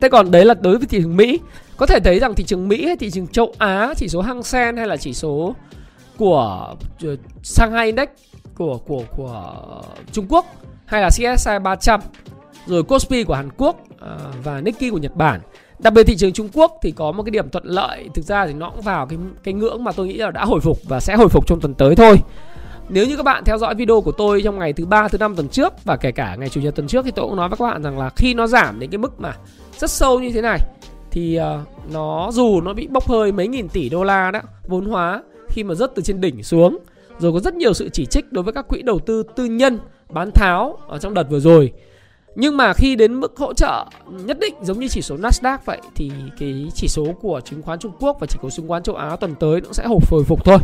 [0.00, 1.40] Thế còn đấy là đối với thị trường Mỹ.
[1.76, 4.42] Có thể thấy rằng thị trường Mỹ hay thị trường châu Á chỉ số Hang
[4.42, 5.54] Seng hay là chỉ số
[6.16, 8.08] của ờ, Shanghai Index
[8.54, 9.54] của của của
[10.12, 10.46] Trung Quốc
[10.86, 12.00] hay là CSI 300
[12.66, 15.40] rồi Kospi của Hàn Quốc à, và Nikkei của Nhật Bản.
[15.78, 18.46] Đặc biệt thị trường Trung Quốc thì có một cái điểm thuận lợi, thực ra
[18.46, 21.00] thì nó cũng vào cái cái ngưỡng mà tôi nghĩ là đã hồi phục và
[21.00, 22.16] sẽ hồi phục trong tuần tới thôi.
[22.88, 25.36] Nếu như các bạn theo dõi video của tôi trong ngày thứ ba, thứ năm
[25.36, 27.56] tuần trước và kể cả ngày chủ nhật tuần trước thì tôi cũng nói với
[27.56, 29.36] các bạn rằng là khi nó giảm đến cái mức mà
[29.78, 30.58] rất sâu như thế này
[31.10, 34.86] thì à, nó dù nó bị bốc hơi mấy nghìn tỷ đô la đó, vốn
[34.86, 36.78] hóa khi mà rớt từ trên đỉnh xuống,
[37.18, 39.78] rồi có rất nhiều sự chỉ trích đối với các quỹ đầu tư tư nhân,
[40.10, 41.72] bán tháo ở trong đợt vừa rồi
[42.38, 45.80] nhưng mà khi đến mức hỗ trợ nhất định giống như chỉ số Nasdaq vậy
[45.94, 48.96] thì cái chỉ số của chứng khoán Trung Quốc và chỉ số chứng khoán châu
[48.96, 50.58] Á tuần tới cũng sẽ hồi phục thôi.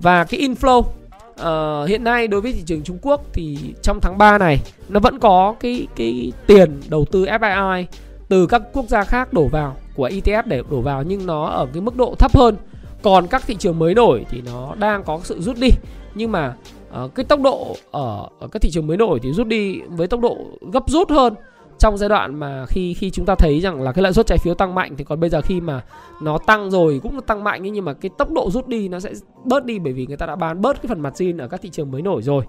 [0.00, 4.18] Và cái inflow uh, hiện nay đối với thị trường Trung Quốc thì trong tháng
[4.18, 7.84] 3 này nó vẫn có cái cái tiền đầu tư FII
[8.28, 11.66] từ các quốc gia khác đổ vào của ETF để đổ vào nhưng nó ở
[11.72, 12.56] cái mức độ thấp hơn.
[13.02, 15.68] Còn các thị trường mới nổi thì nó đang có sự rút đi.
[16.14, 16.54] Nhưng mà
[16.90, 20.06] Ờ, cái tốc độ ở, ở các thị trường mới nổi thì rút đi với
[20.06, 20.36] tốc độ
[20.72, 21.34] gấp rút hơn
[21.78, 24.38] trong giai đoạn mà khi khi chúng ta thấy rằng là cái lãi suất trái
[24.38, 24.94] phiếu tăng mạnh.
[24.96, 25.84] Thì còn bây giờ khi mà
[26.22, 29.12] nó tăng rồi cũng tăng mạnh nhưng mà cái tốc độ rút đi nó sẽ
[29.44, 31.62] bớt đi bởi vì người ta đã bán bớt cái phần mặt margin ở các
[31.62, 32.44] thị trường mới nổi rồi.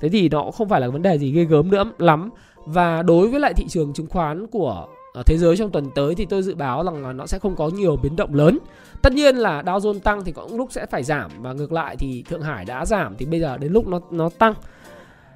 [0.00, 2.30] Thế thì nó cũng không phải là vấn đề gì ghê gớm nữa lắm.
[2.66, 4.86] Và đối với lại thị trường chứng khoán của
[5.22, 7.68] thế giới trong tuần tới thì tôi dự báo rằng là nó sẽ không có
[7.68, 8.58] nhiều biến động lớn.
[9.02, 11.96] Tất nhiên là Dow Jones tăng thì có lúc sẽ phải giảm và ngược lại
[11.96, 14.54] thì Thượng Hải đã giảm thì bây giờ đến lúc nó nó tăng.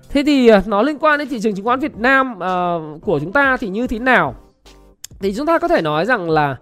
[0.08, 3.18] Thế thì à, nó liên quan đến thị trường chứng khoán Việt Nam uh, của
[3.18, 4.34] chúng ta thì như thế nào?
[5.20, 6.56] Thì chúng ta có thể nói rằng là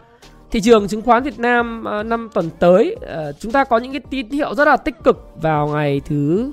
[0.50, 3.92] thị trường chứng khoán Việt Nam uh, năm tuần tới uh, chúng ta có những
[3.92, 6.50] cái tín hiệu rất là tích cực vào ngày thứ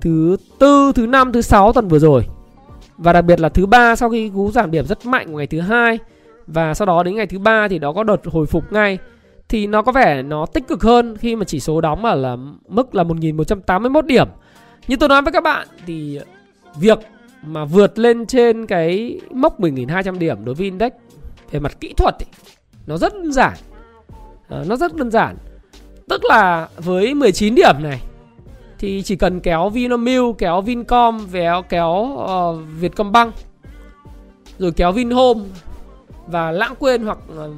[0.00, 2.22] thứ tư, thứ năm, thứ sáu tuần vừa rồi.
[2.98, 5.46] Và đặc biệt là thứ ba sau khi cú giảm điểm rất mạnh của ngày
[5.46, 5.98] thứ hai
[6.46, 8.98] và sau đó đến ngày thứ ba thì nó có đợt hồi phục ngay
[9.48, 12.36] thì nó có vẻ nó tích cực hơn khi mà chỉ số đóng ở là
[12.68, 14.28] mức là 1181 điểm.
[14.88, 16.18] Như tôi nói với các bạn thì
[16.80, 16.98] việc
[17.42, 20.92] mà vượt lên trên cái mốc 10.200 điểm đối với index
[21.50, 22.26] về mặt kỹ thuật ấy,
[22.86, 23.54] nó rất đơn giản.
[24.48, 25.36] À, nó rất đơn giản.
[26.08, 28.00] Tức là với 19 điểm này
[28.78, 33.34] thì chỉ cần kéo Vinamilk, kéo Vincom, kéo kéo uh, Vietcombank
[34.58, 35.40] rồi kéo Vinhome
[36.26, 37.54] và lãng quên hoặc uh,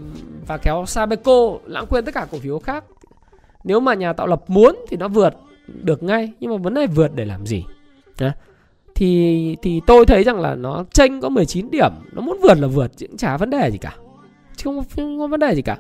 [0.47, 2.85] và kéo Sabeco, lãng quên tất cả cổ phiếu khác.
[3.65, 5.35] Nếu mà nhà tạo lập muốn thì nó vượt
[5.67, 7.65] được ngay, nhưng mà vấn đề vượt để làm gì?
[8.99, 12.67] Thì thì tôi thấy rằng là nó tranh có 19 điểm, nó muốn vượt là
[12.67, 13.95] vượt chứ chả vấn đề gì cả.
[14.57, 15.77] Chứ không, không có vấn đề gì cả.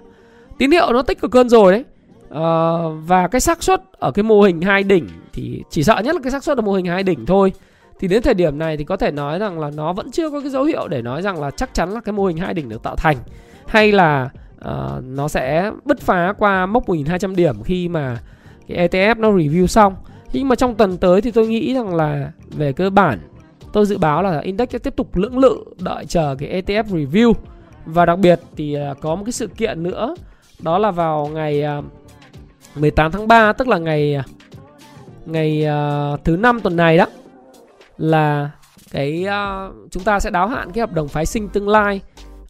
[0.58, 1.84] Tín hiệu nó tích cực hơn rồi đấy.
[2.28, 6.14] Uh, và cái xác suất ở cái mô hình hai đỉnh thì chỉ sợ nhất
[6.14, 7.52] là cái xác suất là mô hình hai đỉnh thôi.
[8.00, 10.40] Thì đến thời điểm này thì có thể nói rằng là nó vẫn chưa có
[10.40, 12.68] cái dấu hiệu để nói rằng là chắc chắn là cái mô hình hai đỉnh
[12.68, 13.16] được tạo thành.
[13.66, 18.18] Hay là uh, nó sẽ bứt phá qua mốc 1200 điểm khi mà
[18.68, 19.94] cái ETF nó review xong.
[20.32, 23.18] Nhưng mà trong tuần tới thì tôi nghĩ rằng là về cơ bản
[23.72, 27.32] tôi dự báo là index sẽ tiếp tục lưỡng lự đợi chờ cái ETF review.
[27.86, 30.14] Và đặc biệt thì ờ, có một cái sự kiện nữa
[30.62, 31.82] đó là vào ngày ờ,
[32.74, 34.16] 18 tháng 3 tức là ngày
[35.32, 35.66] ngày
[36.14, 37.06] uh, thứ năm tuần này đó
[37.98, 38.50] là
[38.90, 42.00] cái uh, chúng ta sẽ đáo hạn cái hợp đồng phái sinh tương lai.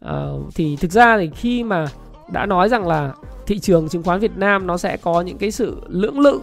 [0.05, 1.85] Uh, thì thực ra thì khi mà
[2.31, 3.13] đã nói rằng là
[3.47, 6.41] thị trường chứng khoán Việt Nam nó sẽ có những cái sự lưỡng lự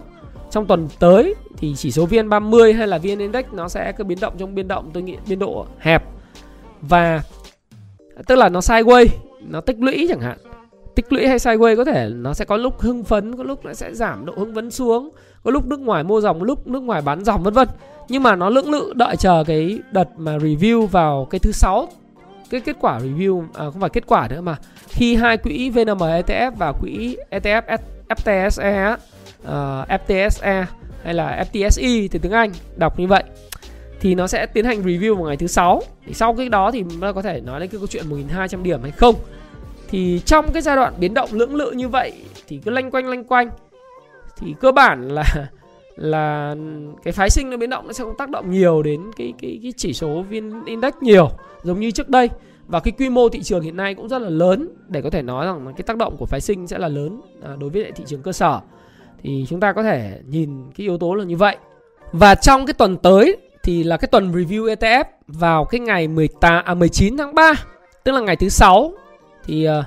[0.51, 4.17] trong tuần tới thì chỉ số VN30 hay là VN Index nó sẽ cứ biến
[4.21, 6.03] động trong biên động tôi nghĩ biên độ hẹp.
[6.81, 7.21] Và
[8.27, 9.07] tức là nó sideways
[9.41, 10.37] nó tích lũy chẳng hạn
[10.97, 13.73] tích lũy hay sideways có thể nó sẽ có lúc hưng phấn có lúc nó
[13.73, 15.09] sẽ giảm độ hưng phấn xuống
[15.43, 17.67] có lúc nước ngoài mua dòng lúc nước ngoài bán dòng vân vân.
[18.09, 21.89] Nhưng mà nó lưỡng lự đợi chờ cái đợt mà review vào cái thứ sáu
[22.49, 24.55] cái kết quả review à, không phải kết quả nữa mà
[24.87, 27.61] khi hai quỹ VNM ETF và quỹ ETF
[28.09, 28.99] FTSE uh,
[29.45, 30.65] à, FTSE
[31.03, 33.23] hay là FTSE thì tiếng Anh đọc như vậy
[33.99, 35.81] thì nó sẽ tiến hành review vào ngày thứ sáu.
[36.05, 38.81] Thì sau cái đó thì nó có thể nói đến cái câu chuyện 1.200 điểm
[38.81, 39.15] hay không
[39.89, 42.13] thì trong cái giai đoạn biến động lưỡng lự như vậy,
[42.47, 43.49] thì cứ lanh quanh lanh quanh.
[44.37, 45.23] Thì cơ bản là
[45.95, 46.55] là
[47.03, 49.59] cái phái sinh nó biến động nó sẽ không tác động nhiều đến cái cái
[49.63, 51.29] cái chỉ số vn index nhiều,
[51.63, 52.29] giống như trước đây.
[52.67, 55.21] Và cái quy mô thị trường hiện nay cũng rất là lớn, để có thể
[55.21, 57.91] nói rằng cái tác động của phái sinh sẽ là lớn à, đối với lại
[57.91, 58.59] thị trường cơ sở.
[59.23, 61.57] Thì chúng ta có thể nhìn cái yếu tố là như vậy.
[62.11, 66.65] Và trong cái tuần tới thì là cái tuần review ETF vào cái ngày 18
[66.65, 67.53] à 19 tháng 3
[68.03, 68.91] tức là ngày thứ sáu
[69.47, 69.85] thì uh,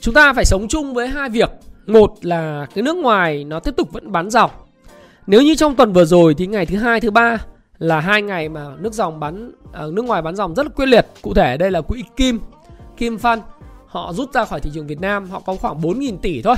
[0.00, 1.50] chúng ta phải sống chung với hai việc.
[1.86, 4.50] Một là cái nước ngoài nó tiếp tục vẫn bán dòng.
[5.26, 7.38] Nếu như trong tuần vừa rồi thì ngày thứ hai thứ ba
[7.78, 9.52] là hai ngày mà nước dòng bán
[9.86, 11.06] uh, nước ngoài bán dòng rất là quyết liệt.
[11.22, 12.40] Cụ thể đây là quỹ Kim
[12.96, 13.40] Kim Fund.
[13.86, 16.56] Họ rút ra khỏi thị trường Việt Nam họ có khoảng 4.000 tỷ thôi.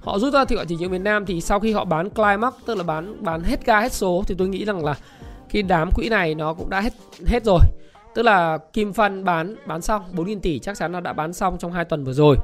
[0.00, 2.54] Họ rút ra thì khỏi thị trường Việt Nam thì sau khi họ bán climax
[2.66, 4.94] tức là bán bán hết ga hết số thì tôi nghĩ rằng là
[5.52, 6.92] cái đám quỹ này nó cũng đã hết
[7.26, 7.60] hết rồi
[8.16, 11.58] tức là Kim phân bán bán xong 4.000 tỷ chắc chắn là đã bán xong
[11.58, 12.36] trong hai tuần vừa rồi.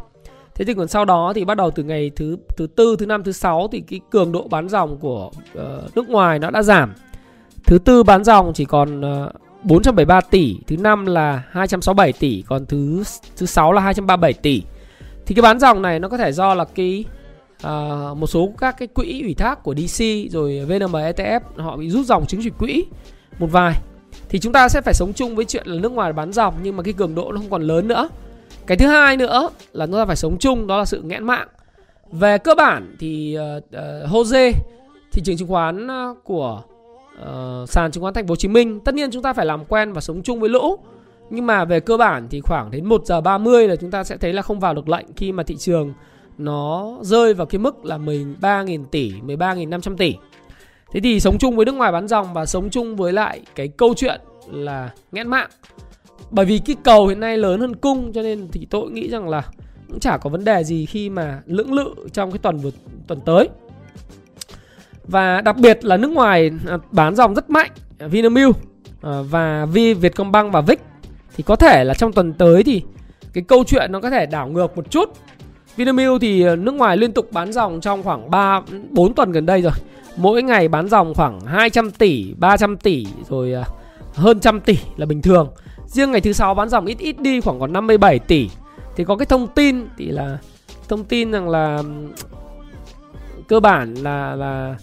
[0.54, 3.22] Thế thì còn sau đó thì bắt đầu từ ngày thứ thứ tư thứ năm
[3.22, 6.94] thứ sáu thì cái cường độ bán dòng của uh, nước ngoài nó đã giảm.
[7.64, 12.44] Thứ tư bán dòng chỉ còn ờ, uh, 473 tỷ thứ năm là 267 tỷ
[12.48, 13.04] còn thứ
[13.36, 14.62] thứ sáu là 237 tỷ.
[15.26, 17.04] Thì cái bán dòng này nó có thể do là cái
[17.66, 21.90] uh, một số các cái quỹ ủy thác của DC rồi VNM ETF họ bị
[21.90, 22.84] rút dòng chứng chỉ quỹ
[23.38, 23.74] một vài
[24.32, 26.76] thì chúng ta sẽ phải sống chung với chuyện là nước ngoài bán dòng nhưng
[26.76, 28.08] mà cái cường độ nó không còn lớn nữa.
[28.66, 31.48] Cái thứ hai nữa là chúng ta phải sống chung đó là sự nghẽn mạng.
[32.12, 34.52] Về cơ bản thì uh, uh, Jose
[35.12, 36.62] thị trường chứng khoán ờ, của
[37.22, 39.64] uh, sàn chứng khoán Thành phố Hồ Chí Minh tất nhiên chúng ta phải làm
[39.64, 40.76] quen và sống chung với lũ.
[41.30, 44.16] Nhưng mà về cơ bản thì khoảng đến 1 giờ 30 là chúng ta sẽ
[44.16, 45.92] thấy là không vào được lệnh khi mà thị trường
[46.38, 50.14] nó rơi vào cái mức là 13.000 tỷ, 13.500 tỷ.
[50.92, 53.68] Thế thì sống chung với nước ngoài bán dòng và sống chung với lại cái
[53.68, 55.50] câu chuyện là nghẽn mạng.
[56.30, 59.28] Bởi vì cái cầu hiện nay lớn hơn cung cho nên thì tôi nghĩ rằng
[59.28, 59.42] là
[59.88, 62.70] cũng chả có vấn đề gì khi mà lưỡng lự trong cái tuần vừa
[63.06, 63.48] tuần tới.
[65.04, 68.56] Và đặc biệt là nước ngoài à, bán dòng rất mạnh, Vinamilk
[69.02, 70.80] à, và Vi Vietcombank và Vic
[71.36, 72.82] thì có thể là trong tuần tới thì
[73.32, 75.10] cái câu chuyện nó có thể đảo ngược một chút
[75.76, 79.46] Vinamilk thì à, nước ngoài liên tục bán dòng trong khoảng 3 4 tuần gần
[79.46, 79.72] đây rồi.
[80.16, 83.64] Mỗi ngày bán dòng khoảng 200 tỷ, 300 tỷ rồi à,
[84.14, 85.48] hơn trăm tỷ là bình thường.
[85.86, 88.50] Riêng ngày thứ sáu bán dòng ít ít đi khoảng còn 57 tỷ.
[88.96, 90.38] Thì có cái thông tin thì là
[90.88, 91.82] thông tin rằng là
[93.48, 94.76] cơ bản là là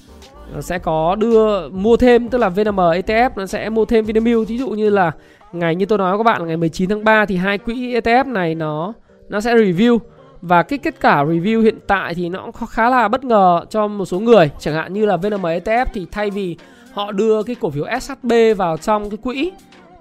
[0.61, 4.57] sẽ có đưa mua thêm tức là VNM ETF nó sẽ mua thêm Vinamilk ví
[4.57, 5.11] dụ như là
[5.51, 8.31] ngày như tôi nói các bạn là ngày 19 tháng 3 thì hai quỹ ETF
[8.31, 8.93] này nó
[9.29, 9.99] nó sẽ review
[10.41, 13.87] và cái kết quả review hiện tại thì nó cũng khá là bất ngờ cho
[13.87, 14.51] một số người.
[14.59, 16.57] Chẳng hạn như là VNM ETF thì thay vì
[16.93, 19.51] họ đưa cái cổ phiếu SHB vào trong cái quỹ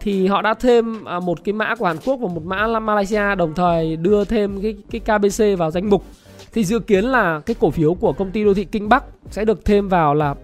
[0.00, 2.80] thì họ đã thêm à, một cái mã của Hàn Quốc và một mã là
[2.80, 6.04] Malaysia đồng thời đưa thêm cái cái KBC vào danh mục.
[6.52, 9.44] Thì dự kiến là cái cổ phiếu của công ty đô thị Kinh Bắc sẽ
[9.44, 10.34] được thêm vào là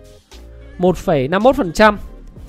[0.78, 1.96] 1,51%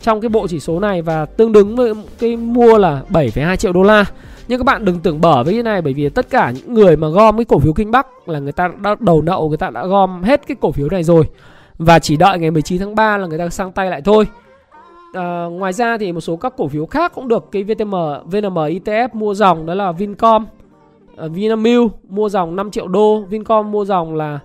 [0.02, 3.74] trong cái bộ chỉ số này và tương ứng với cái mua là 7,2 triệu
[3.74, 4.06] đô la
[4.48, 6.98] nhưng các bạn đừng tưởng bở với cái này bởi vì tất cả những người
[6.98, 9.70] mà gom cái cổ phiếu Kinh Bắc là người ta đã đầu nậu người ta
[9.70, 11.26] đã gom hết cái cổ phiếu này rồi
[11.78, 14.28] và chỉ đợi ngày 19 tháng 3 là người ta sang tay lại thôi.
[15.14, 18.58] À, ngoài ra thì một số các cổ phiếu khác cũng được cái VTM VNM
[18.58, 20.46] ETF mua dòng đó là Vincom,
[21.26, 24.40] uh, Vinamilk mua dòng 5 triệu đô, Vincom mua dòng là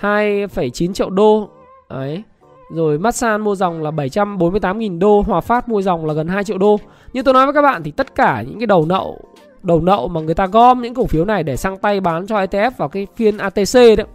[0.00, 1.48] 2,9 triệu đô.
[1.90, 2.22] Đấy.
[2.70, 6.58] Rồi Masan mua dòng là 748.000 đô, Hòa Phát mua dòng là gần 2 triệu
[6.58, 6.80] đô.
[7.12, 9.20] Như tôi nói với các bạn thì tất cả những cái đầu nậu
[9.62, 12.36] đầu nậu mà người ta gom những cổ phiếu này để sang tay bán cho
[12.36, 14.06] ETF vào cái phiên ATC đấy,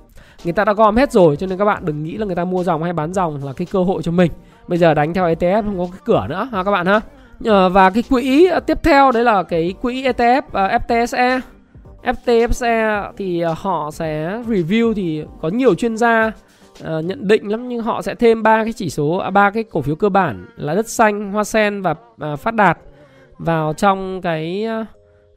[0.44, 2.46] người ta đã gom hết rồi cho nên các bạn đừng nghĩ là người ta
[2.46, 4.32] mua dòng hay bán dòng là cái cơ hội cho mình.
[4.68, 7.02] Bây giờ đánh theo ETF không có cái cửa nữa ha các bạn ha.
[7.70, 11.40] Và cái quỹ à, tiếp theo đấy là cái quỹ ETF uh, à, FTSE
[12.04, 16.32] FTSE thì à, họ sẽ review thì có nhiều chuyên gia
[16.84, 19.64] uh, nhận định lắm nhưng họ sẽ thêm ba cái chỉ số à, ba cái
[19.64, 22.78] cổ phiếu cơ bản là đất xanh hoa sen và uh, phát đạt
[23.38, 24.68] vào trong cái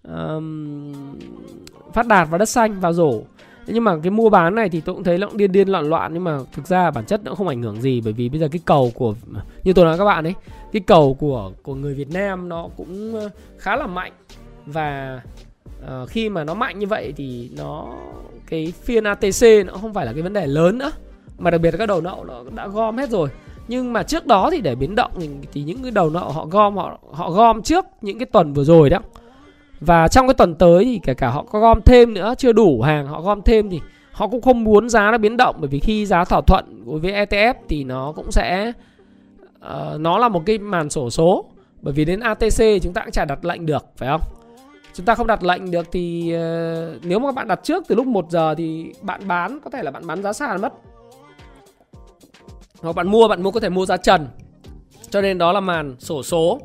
[0.09, 0.42] uh,
[1.92, 3.20] phát đạt và đất xanh vào rổ.
[3.66, 5.88] Nhưng mà cái mua bán này thì tôi cũng thấy nó cũng điên điên loạn
[5.88, 8.40] loạn nhưng mà thực ra bản chất nó không ảnh hưởng gì bởi vì bây
[8.40, 9.14] giờ cái cầu của
[9.64, 10.35] như tôi nói các bạn ấy
[10.72, 14.12] cái cầu của của người Việt Nam nó cũng ờ, khá là mạnh.
[14.66, 15.20] Và
[15.85, 17.94] uh, khi mà nó mạnh như vậy thì nó
[18.46, 20.90] cái phiên ATC nó không phải là cái vấn đề lớn nữa
[21.38, 23.29] mà đặc biệt là các đầu nậu nó đã gom hết rồi.
[23.68, 26.46] Nhưng mà trước đó thì để biến động thì, thì những cái đầu nậu họ
[26.46, 28.98] gom họ họ gom trước những cái tuần vừa rồi đó.
[29.81, 32.81] Và trong cái tuần tới thì kể cả họ có gom thêm nữa chưa đủ
[32.81, 33.81] hàng họ gom thêm thì
[34.12, 35.57] họ cũng không muốn giá nó biến động.
[35.59, 38.72] Bởi vì khi giá thỏa thuận với ETF thì nó cũng sẽ
[39.59, 41.44] uh, nó là một cái màn sổ số.
[41.83, 44.20] Bởi vì đến ATC chúng ta cũng chả đặt lệnh được phải không?
[44.94, 47.94] Chúng ta không đặt lệnh được thì uh, nếu mà các bạn đặt trước từ
[47.94, 50.72] lúc 1 giờ thì bạn bán có thể là bạn bán giá sàn mất
[52.83, 54.27] hoặc bạn mua bạn mua có thể mua giá trần.
[55.11, 56.61] Cho nên đó là màn sổ số.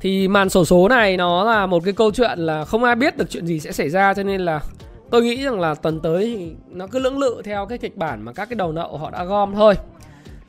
[0.00, 3.16] Thì màn sổ số này nó là một cái câu chuyện là không ai biết
[3.16, 4.60] được chuyện gì sẽ xảy ra, cho nên là
[5.10, 8.22] tôi nghĩ rằng là tuần tới thì nó cứ lưỡng lự theo cái kịch bản
[8.22, 9.74] mà các cái đầu nậu họ đã gom thôi.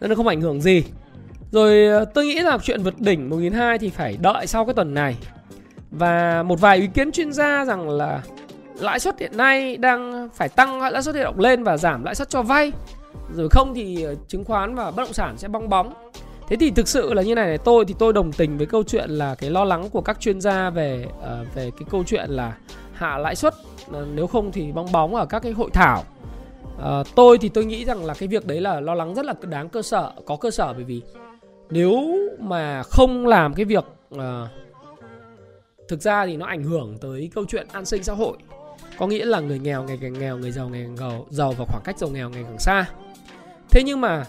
[0.02, 0.84] Nên nó không ảnh hưởng gì.
[1.52, 4.94] Rồi ờ, tôi nghĩ là chuyện vượt đỉnh 1.200 thì phải đợi sau cái tuần
[4.94, 5.18] này.
[5.92, 8.22] Và một vài ý kiến chuyên gia rằng là
[8.80, 12.16] lãi suất hiện nay đang phải tăng, lãi suất huy động lên và giảm lãi
[12.16, 12.72] suất cho vay
[13.34, 15.94] rồi không thì ờ, chứng khoán và bất động sản sẽ bong bóng.
[16.48, 18.84] Thế thì thực sự là như này này tôi thì tôi đồng tình với câu
[18.84, 22.30] chuyện là cái lo lắng của các chuyên gia về uh, về cái câu chuyện
[22.30, 22.58] là
[22.94, 23.54] hạ lãi suất.
[23.90, 26.04] Uh, nếu không thì bong bóng ở các cái hội thảo.
[26.78, 29.34] Uh, tôi thì tôi nghĩ rằng là cái việc đấy là lo lắng rất là
[29.42, 31.02] đáng cơ sở có cơ sở bởi vì
[31.70, 34.20] nếu mà không làm cái việc uh,
[35.88, 38.38] thực ra thì nó ảnh hưởng tới câu chuyện an sinh xã hội
[39.02, 41.66] có nghĩa là người nghèo ngày càng nghèo người giàu ngày càng giàu, giàu và
[41.66, 42.86] khoảng cách giàu nghèo ngày càng xa.
[43.70, 44.26] Thế nhưng mà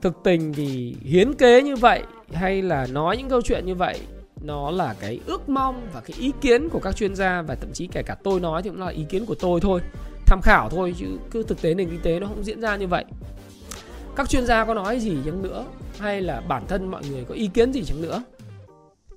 [0.00, 4.00] thực tình thì hiến kế như vậy hay là nói những câu chuyện như vậy
[4.42, 7.70] nó là cái ước mong và cái ý kiến của các chuyên gia và thậm
[7.72, 9.80] chí kể cả tôi nói thì cũng là ý kiến của tôi thôi.
[10.26, 12.86] Tham khảo thôi chứ cứ thực tế nền kinh tế nó không diễn ra như
[12.86, 13.04] vậy.
[14.16, 15.64] Các chuyên gia có nói gì chăng nữa?
[15.98, 18.22] Hay là bản thân mọi người có ý kiến gì chăng nữa?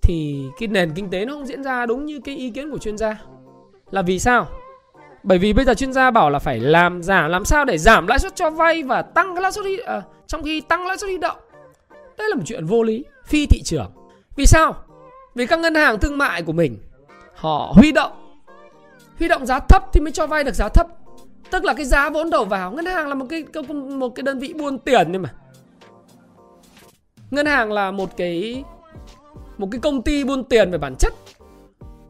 [0.02, 2.78] Thì cái nền kinh tế nó không diễn ra đúng như cái ý kiến của
[2.78, 3.22] chuyên gia.
[3.92, 4.48] Là vì sao?
[5.24, 8.08] Bởi vì bây giờ chuyên gia bảo là phải làm giảm làm sao để giảm
[8.08, 10.98] lãi suất cho vay và tăng cái lãi suất đi à, trong khi tăng lãi
[10.98, 11.38] suất huy động.
[12.18, 13.92] Đây là một chuyện vô lý, phi thị trường.
[14.36, 14.76] Vì sao?
[15.36, 16.78] Vì các ngân hàng thương mại của mình
[17.36, 18.12] họ huy động
[19.20, 20.88] huy động giá thấp thì mới cho vay được giá thấp.
[21.52, 24.40] Tức là cái giá vốn đầu vào, ngân hàng là một cái một cái đơn
[24.40, 25.34] vị buôn tiền nhưng mà.
[27.32, 28.64] Ngân hàng là một cái
[29.58, 31.14] một cái công ty buôn tiền về bản chất.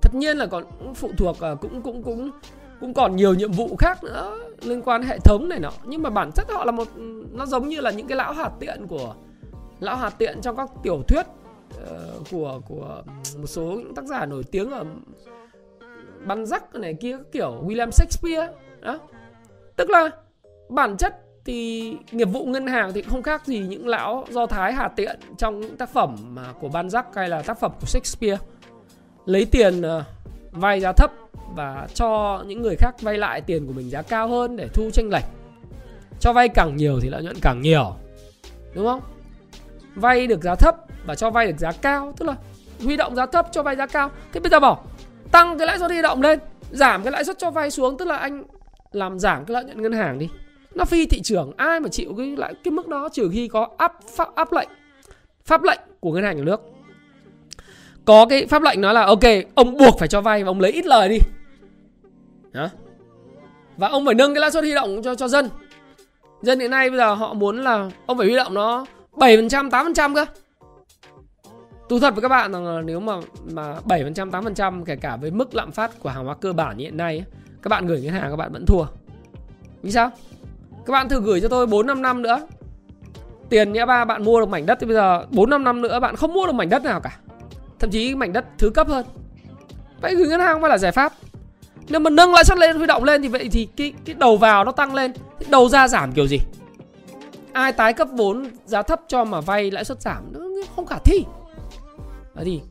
[0.02, 0.64] Tất nhiên là còn
[0.96, 2.32] phụ thuộc ờ, cũng cũng cũng
[2.82, 5.72] cũng còn nhiều nhiệm vụ khác nữa liên quan hệ thống này nọ.
[5.84, 6.88] Nhưng mà bản chất họ là một
[7.32, 9.16] nó giống như là những cái lão hạt tiện của
[9.80, 11.26] lão hạt tiện trong các tiểu thuyết
[11.76, 13.04] uh, của của
[13.38, 14.86] một số những tác giả nổi tiếng ở
[16.26, 18.48] băn rắc này kia kiểu William Shakespeare
[18.82, 19.00] đó.
[19.76, 20.10] Tức là
[20.70, 21.16] bản chất
[21.46, 25.20] thì nghiệp vụ ngân hàng thì không khác gì những lão do thái hà tiện
[25.38, 28.38] trong những tác phẩm mà của ban giác hay là tác phẩm của Shakespeare.
[29.26, 30.04] Lấy tiền uh,
[30.52, 31.12] vay giá thấp
[31.56, 34.90] và cho những người khác vay lại tiền của mình giá cao hơn để thu
[34.94, 35.24] tranh lệch.
[36.20, 37.96] Cho vay càng nhiều thì lợi nhuận càng nhiều,
[38.74, 39.02] đúng không?
[39.96, 42.36] Vay được giá thấp và cho vay được giá cao, tức là
[42.84, 44.12] huy động giá thấp cho vay giá cao.
[44.34, 44.84] Thế bây giờ bảo,
[45.32, 46.40] tăng cái lãi suất huy động lên,
[46.72, 48.44] giảm cái lãi suất cho vay xuống, tức là anh
[48.92, 50.30] làm giảm cái lợi nhuận ngân hàng đi.
[50.76, 53.70] Nó phi thị trường, ai mà chịu cái lại cái mức đó trừ khi có
[53.78, 54.70] áp, pháp, áp lệnh,
[55.46, 56.62] pháp lệnh của ngân hàng nhà nước
[58.06, 59.24] có cái pháp lệnh nói là ok
[59.56, 61.18] ông buộc phải cho vay và ông lấy ít lời đi
[62.52, 62.70] đó
[63.78, 65.50] Và ông phải nâng cái lãi suất huy động cho cho dân.
[66.42, 70.16] Dân hiện nay bây giờ họ muốn là ông phải huy động nó 7%, 8%
[70.16, 70.26] cơ.
[71.90, 73.14] Tôi thật với các bạn rằng là nếu mà
[73.52, 76.84] mà 7%, 8% kể cả với mức lạm phát của hàng hóa cơ bản như
[76.84, 77.24] hiện nay
[77.64, 78.86] các bạn gửi ngân hàng các bạn vẫn thua.
[79.82, 80.12] vì sao?
[80.86, 82.48] Các bạn thử gửi cho tôi 4 5 năm nữa.
[83.50, 86.00] Tiền nghĩa ba bạn mua được mảnh đất thì bây giờ 4 5 năm nữa
[86.00, 87.18] bạn không mua được mảnh đất nào cả.
[87.82, 89.06] Thậm chí mảnh đất thứ cấp hơn.
[90.02, 91.14] Vậy gửi ngân hàng phải là giải pháp.
[91.90, 94.38] Nếu mà nâng lãi suất lên, huy động lên thì vậy thì cái cái đầu
[94.38, 95.14] vào nó tăng lên.
[95.40, 96.38] Thì đầu ra giảm kiểu gì?
[97.54, 100.40] Ai tái cấp vốn, giá thấp cho mà vay lãi suất giảm, nó
[100.76, 101.26] không khả thi.
[102.36, 102.62] Đấy thì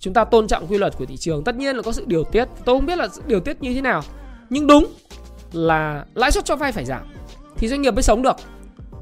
[0.00, 1.44] chúng ta tôn trọng quy luật của thị trường.
[1.44, 2.48] Tất nhiên là có sự điều tiết.
[2.64, 4.02] Tôi không biết là điều tiết như thế nào.
[4.50, 4.86] Nhưng đúng
[5.52, 7.02] là lãi suất cho vay phải giảm
[7.56, 8.36] thì doanh nghiệp mới sống được.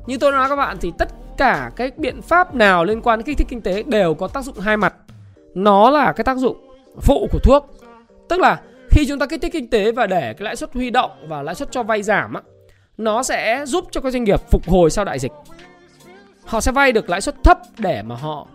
[0.07, 3.27] Như tôi nói các bạn thì tất cả cái biện pháp nào liên quan đến
[3.27, 4.95] kích thích kinh tế đều có tác dụng hai mặt
[5.55, 6.57] nó là cái tác dụng
[7.01, 7.67] phụ của thuốc.
[8.29, 10.91] Tức là khi chúng ta kích thích kinh tế và để cái lãi suất huy
[10.91, 12.43] động và lãi suất cho vay giảm á,
[12.99, 15.33] nó sẽ giúp cho các doanh nghiệp phục hồi sau đại dịch.
[16.45, 18.47] Họ sẽ vay được lãi suất thấp để mà họ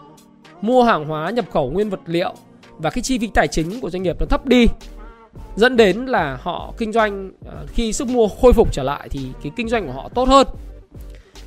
[0.62, 2.34] mua hàng hóa, nhập khẩu nguyên vật liệu
[2.78, 4.66] và cái chi phí tài chính của doanh nghiệp nó thấp đi.
[5.56, 9.20] Dẫn đến là họ kinh doanh ờ, khi sức mua khôi phục trở lại thì
[9.44, 10.48] cái kinh doanh của họ tốt hơn.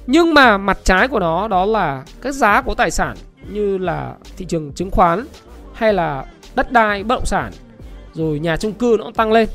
[0.07, 3.17] Nhưng mà mặt trái của nó đó là các giá của tài sản
[3.51, 5.25] như là thị trường chứng khoán
[5.75, 6.25] hay là
[6.55, 7.53] đất đai, bất động sản,
[8.13, 9.49] rồi nhà chung cư nó cũng tăng lên.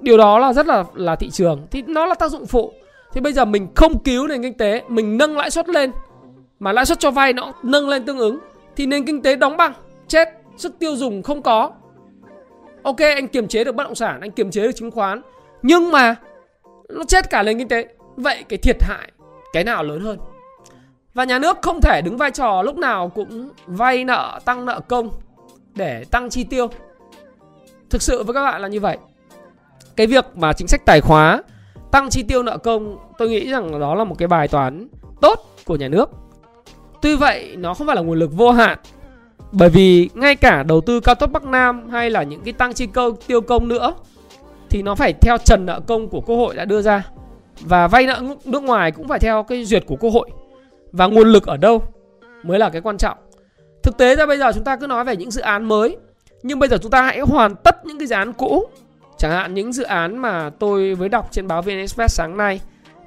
[0.00, 1.66] Điều đó là rất là là thị trường.
[1.70, 2.72] Thì nó là tác dụng phụ.
[3.12, 5.92] Thì bây giờ mình không cứu nền kinh tế, mình nâng lãi suất lên,
[6.58, 8.38] mà lãi suất cho vay nó nâng lên tương ứng,
[8.76, 9.72] thì nền kinh tế đóng băng,
[10.08, 11.70] chết, sức tiêu dùng không có.
[12.82, 15.22] Ok, anh kiềm chế được bất động sản, anh kiềm chế được chứng khoán,
[15.62, 16.16] nhưng mà
[16.88, 17.86] nó chết cả nền kinh tế.
[18.16, 19.12] Vậy cái thiệt hại,
[19.52, 20.18] cái nào lớn hơn?
[21.18, 24.80] Và nhà nước không thể đứng vai trò lúc nào cũng vay nợ, tăng nợ
[24.88, 25.10] công
[25.74, 26.68] để tăng chi tiêu
[27.90, 28.98] thực sự với các bạn là như vậy
[29.96, 31.42] cái việc mà chính sách tài khóa
[31.90, 34.88] tăng chi tiêu nợ công, tôi nghĩ rằng đó là một cái bài toán
[35.20, 36.10] tốt của nhà nước
[37.02, 38.78] tuy vậy, nó không phải là nguồn lực vô hạn
[39.52, 42.74] bởi vì ngay cả đầu tư cao tốc Bắc Nam hay là những cái tăng
[42.74, 43.94] chi công tiêu công nữa,
[44.70, 47.06] thì nó phải theo trần nợ công của Quốc hội đã đưa ra.
[47.60, 50.30] Và vay nợ nước ngoài cũng phải theo cái duyệt của Quốc hội.
[50.92, 51.82] Và nguồn lực ở đâu
[52.42, 53.18] mới là cái quan trọng.
[53.82, 55.96] Thực tế ra bây giờ chúng ta cứ nói về những dự án mới,
[56.42, 58.64] nhưng bây giờ chúng ta hãy hoàn tất những cái dự án cũ.
[59.18, 62.60] Chẳng hạn những dự án mà tôi mới đọc trên báo VN Express sáng nay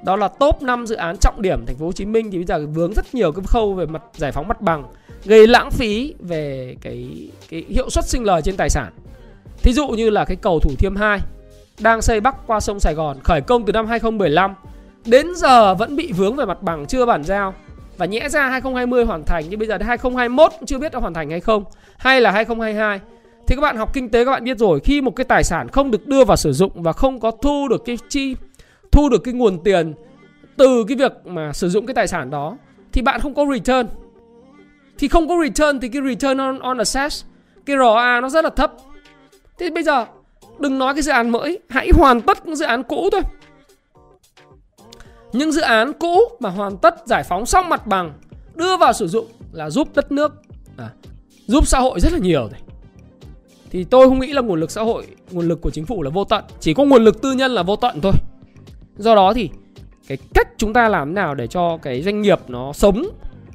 [0.03, 2.45] đó là top 5 dự án trọng điểm thành phố Hồ Chí Minh thì bây
[2.45, 4.83] giờ vướng rất nhiều cái khâu về mặt giải phóng mặt bằng
[5.25, 8.93] gây lãng phí về cái cái hiệu suất sinh lời trên tài sản.
[9.63, 11.19] Thí dụ như là cái cầu Thủ Thiêm 2
[11.79, 14.55] đang xây bắc qua sông Sài Gòn khởi công từ năm 2015
[15.05, 17.53] đến giờ vẫn bị vướng về mặt bằng chưa bàn giao
[17.97, 21.29] và nhẽ ra 2020 hoàn thành nhưng bây giờ 2021 chưa biết đã hoàn thành
[21.29, 21.63] hay không
[21.97, 22.99] hay là 2022
[23.47, 25.67] thì các bạn học kinh tế các bạn biết rồi khi một cái tài sản
[25.67, 28.35] không được đưa vào sử dụng và không có thu được cái chi
[28.91, 29.93] thu được cái nguồn tiền
[30.57, 32.57] từ cái việc mà sử dụng cái tài sản đó
[32.91, 33.87] thì bạn không có return.
[34.97, 37.23] Thì không có return thì cái return on, on assets
[37.65, 38.73] cái ROA nó rất là thấp.
[39.57, 40.05] Thế bây giờ
[40.59, 43.21] đừng nói cái dự án mới hãy hoàn tất những dự án cũ thôi
[45.33, 48.13] những dự án cũ mà hoàn tất giải phóng xong mặt bằng
[48.55, 50.41] đưa vào sử dụng là giúp đất nước
[50.77, 50.89] à,
[51.47, 52.59] giúp xã hội rất là nhiều rồi
[53.71, 56.09] thì tôi không nghĩ là nguồn lực xã hội nguồn lực của chính phủ là
[56.09, 58.13] vô tận chỉ có nguồn lực tư nhân là vô tận thôi.
[58.97, 59.49] Do đó thì
[60.07, 63.03] cái cách chúng ta làm nào để cho cái doanh nghiệp nó sống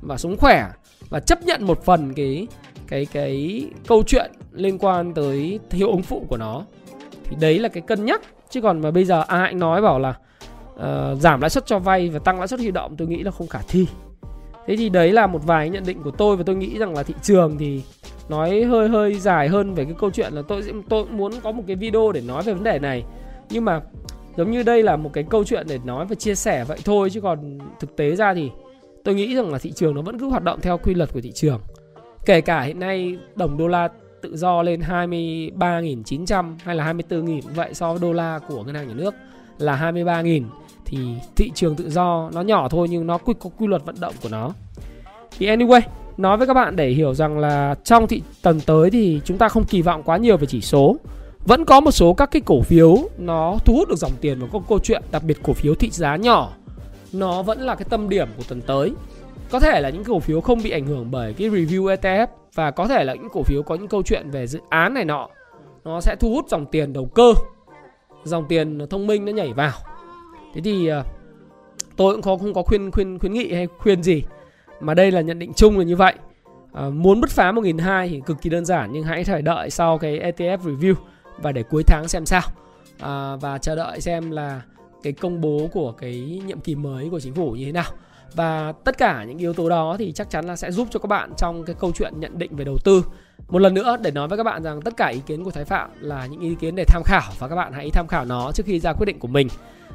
[0.01, 0.71] và sống khỏe
[1.09, 2.47] và chấp nhận một phần cái
[2.87, 6.63] cái cái câu chuyện liên quan tới hiệu ứng phụ của nó
[7.25, 8.23] thì đấy là cái cân nhắc.
[8.51, 10.15] Chứ còn mà bây giờ ai nói bảo là
[10.77, 13.31] uh, giảm lãi suất cho vay và tăng lãi suất huy động tôi nghĩ là
[13.31, 13.87] không khả thi.
[14.67, 17.03] Thế thì đấy là một vài nhận định của tôi và tôi nghĩ rằng là
[17.03, 17.83] thị trường thì
[18.29, 21.63] nói hơi hơi dài hơn về cái câu chuyện là tôi tôi muốn có một
[21.67, 23.05] cái video để nói về vấn đề này.
[23.51, 23.81] Nhưng mà
[24.37, 27.11] giống như đây là một cái câu chuyện để nói và chia sẻ vậy thôi
[27.11, 28.51] chứ còn thực tế ra thì
[29.05, 31.21] tôi nghĩ rằng là thị trường nó vẫn cứ hoạt động theo quy luật của
[31.21, 31.61] thị trường.
[32.27, 33.89] Kể cả hiện nay đồng đô la
[34.23, 38.89] tự do lên 23.900 hay là 24.000 vậy so với đô la của ngân hàng
[38.89, 39.15] nhà nước
[39.59, 40.45] là 23.000
[40.87, 40.99] thì
[41.37, 44.15] thị trường tự do nó nhỏ thôi nhưng nó quy có quy luật vận động
[44.23, 44.51] của nó.
[45.39, 45.81] Thì anyway,
[46.17, 49.49] nói với các bạn để hiểu rằng là trong thị tuần tới thì chúng ta
[49.49, 50.97] không kỳ vọng quá nhiều về chỉ số.
[51.45, 54.47] Vẫn có một số các cái cổ phiếu nó thu hút được dòng tiền và
[54.53, 56.53] có câu chuyện đặc biệt cổ phiếu thị giá nhỏ
[57.13, 58.93] nó vẫn là cái tâm điểm của tuần tới.
[59.51, 62.71] Có thể là những cổ phiếu không bị ảnh hưởng bởi cái review ETF và
[62.71, 65.29] có thể là những cổ phiếu có những câu chuyện về dự án này nọ
[65.85, 67.33] nó sẽ thu hút dòng tiền đầu cơ
[68.25, 69.73] dòng tiền thông minh nó nhảy vào
[70.57, 71.05] thế thì ờ,
[71.97, 74.23] tôi cũng không, không có khuyên khuyên khuyến nghị hay khuyên gì
[74.81, 76.15] mà đây là nhận định chung là như vậy.
[76.73, 79.99] À, muốn bứt phá 1.200 thì cực kỳ đơn giản nhưng hãy phải đợi sau
[79.99, 80.95] cái ETF review
[81.39, 82.43] và để cuối tháng xem sao.
[83.01, 84.63] À, và chờ đợi xem là
[85.03, 87.91] cái công bố của cái nhiệm kỳ mới của chính phủ như thế nào.
[88.35, 91.07] Và tất cả những yếu tố đó thì chắc chắn là sẽ giúp cho các
[91.07, 93.05] bạn trong cái câu chuyện nhận định về đầu tư.
[93.49, 95.65] Một lần nữa để nói với các bạn rằng tất cả ý kiến của Thái
[95.65, 98.53] Phạm là những ý kiến để tham khảo và các bạn hãy tham khảo nó
[98.53, 99.49] trước khi ra quyết định của mình.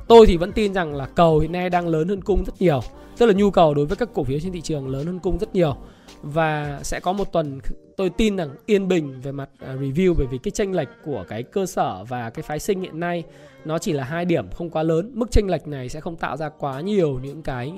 [0.07, 2.81] Tôi thì vẫn tin rằng là cầu hiện nay đang lớn hơn cung rất nhiều,
[3.17, 5.37] tức là nhu cầu đối với các cổ phiếu trên thị trường lớn hơn cung
[5.37, 5.75] rất nhiều.
[6.21, 7.59] Và sẽ có một tuần
[7.97, 11.25] tôi tin rằng yên bình về mặt à, review bởi vì cái tranh lệch của
[11.27, 13.23] cái cơ sở và cái phái sinh hiện nay
[13.65, 15.11] nó chỉ là hai điểm không quá lớn.
[15.13, 17.73] Mức tranh lệch này sẽ không tạo ra quá nhiều những cái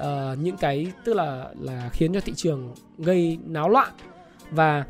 [0.00, 0.04] uh,
[0.38, 3.92] những cái tức là là khiến cho thị trường gây náo loạn.
[4.50, 4.84] Và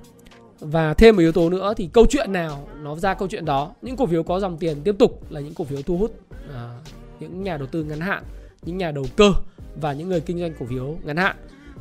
[0.60, 3.72] và thêm một yếu tố nữa thì câu chuyện nào nó ra câu chuyện đó
[3.82, 6.14] những cổ phiếu có dòng tiền tiếp tục là những cổ phiếu thu hút
[6.54, 6.70] à,
[7.20, 8.24] những nhà đầu tư ngắn hạn
[8.62, 9.32] những nhà đầu cơ
[9.80, 11.36] và những người kinh doanh cổ phiếu ngắn hạn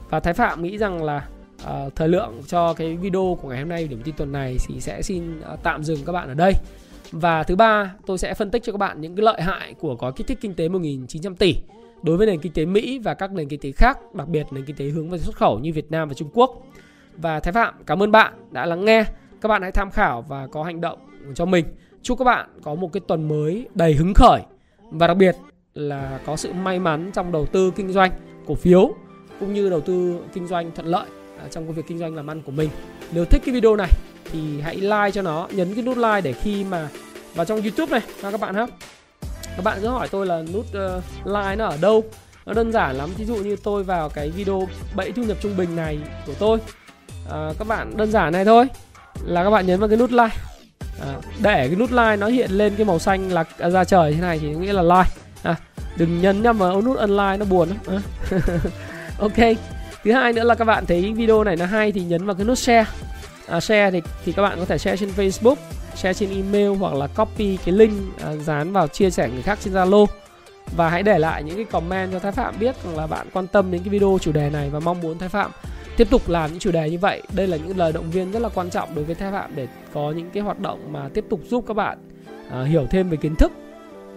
[0.10, 1.28] và thái phạm nghĩ rằng là
[1.66, 4.82] à, thời lượng cho cái video của ngày hôm nay điểm tin tuần này thì
[4.82, 6.54] sẽ xin à, tạm dừng các bạn ở đây
[7.12, 9.96] và thứ ba tôi sẽ phân tích cho các bạn những cái lợi hại của
[9.96, 11.56] gói kích thích kinh tế 1.900 tỷ
[12.04, 14.66] đối với nền kinh tế Mỹ và các nền kinh tế khác, đặc biệt nền
[14.66, 16.64] kinh tế hướng về xuất khẩu như Việt Nam và Trung Quốc.
[17.18, 19.04] Và Thái Phạm cảm ơn bạn đã lắng nghe.
[19.42, 21.00] Các bạn hãy tham khảo và có hành động
[21.36, 21.66] cho mình.
[22.02, 24.42] Chúc các bạn có một cái tuần mới đầy hứng khởi
[24.92, 25.36] và đặc biệt
[25.74, 28.12] là có sự may mắn trong đầu tư kinh doanh
[28.48, 28.94] cổ phiếu
[29.40, 31.08] cũng như đầu tư kinh doanh thuận lợi
[31.40, 32.70] à, trong công việc kinh doanh làm ăn của mình.
[33.12, 33.90] Nếu thích cái video này
[34.32, 36.90] thì hãy like cho nó nhấn cái nút like để khi mà
[37.36, 38.68] vào trong YouTube này các bạn ha
[39.56, 42.04] các bạn cứ hỏi tôi là nút uh, like nó ở đâu
[42.46, 45.58] nó đơn giản lắm ví dụ như tôi vào cái video bẫy thu nhập trung
[45.58, 46.60] bình này của tôi
[47.32, 48.68] à, các bạn đơn giản này thôi.
[49.24, 50.36] Là các bạn nhấn vào cái nút like.
[51.02, 54.22] À, để cái nút like nó hiện lên cái màu xanh là ra trời thế
[54.22, 55.12] này thì nghĩa là like.
[55.44, 55.56] À,
[55.98, 57.78] đừng nhấn nhầm vào nút unlike nó buồn lắm.
[57.88, 58.02] À.
[59.20, 59.58] ok.
[60.04, 62.46] Thứ hai nữa là các bạn thấy video này nó hay thì nhấn vào cái
[62.46, 62.86] nút share.
[63.48, 65.56] À, share thì thì các bạn có thể share trên Facebook
[65.96, 69.60] share trên email hoặc là copy cái link à, dán vào chia sẻ người khác
[69.64, 70.06] trên Zalo.
[70.76, 73.48] Và hãy để lại những cái comment cho Thái Phạm biết rằng là bạn quan
[73.48, 75.52] tâm đến cái video chủ đề này và mong muốn Thái Phạm
[75.98, 77.22] tiếp tục làm những chủ đề như vậy.
[77.36, 79.68] Đây là những lời động viên rất là quan trọng đối với Thái Phạm để
[79.94, 81.98] có những cái hoạt động mà tiếp tục giúp các bạn
[82.52, 83.52] à, hiểu thêm về kiến thức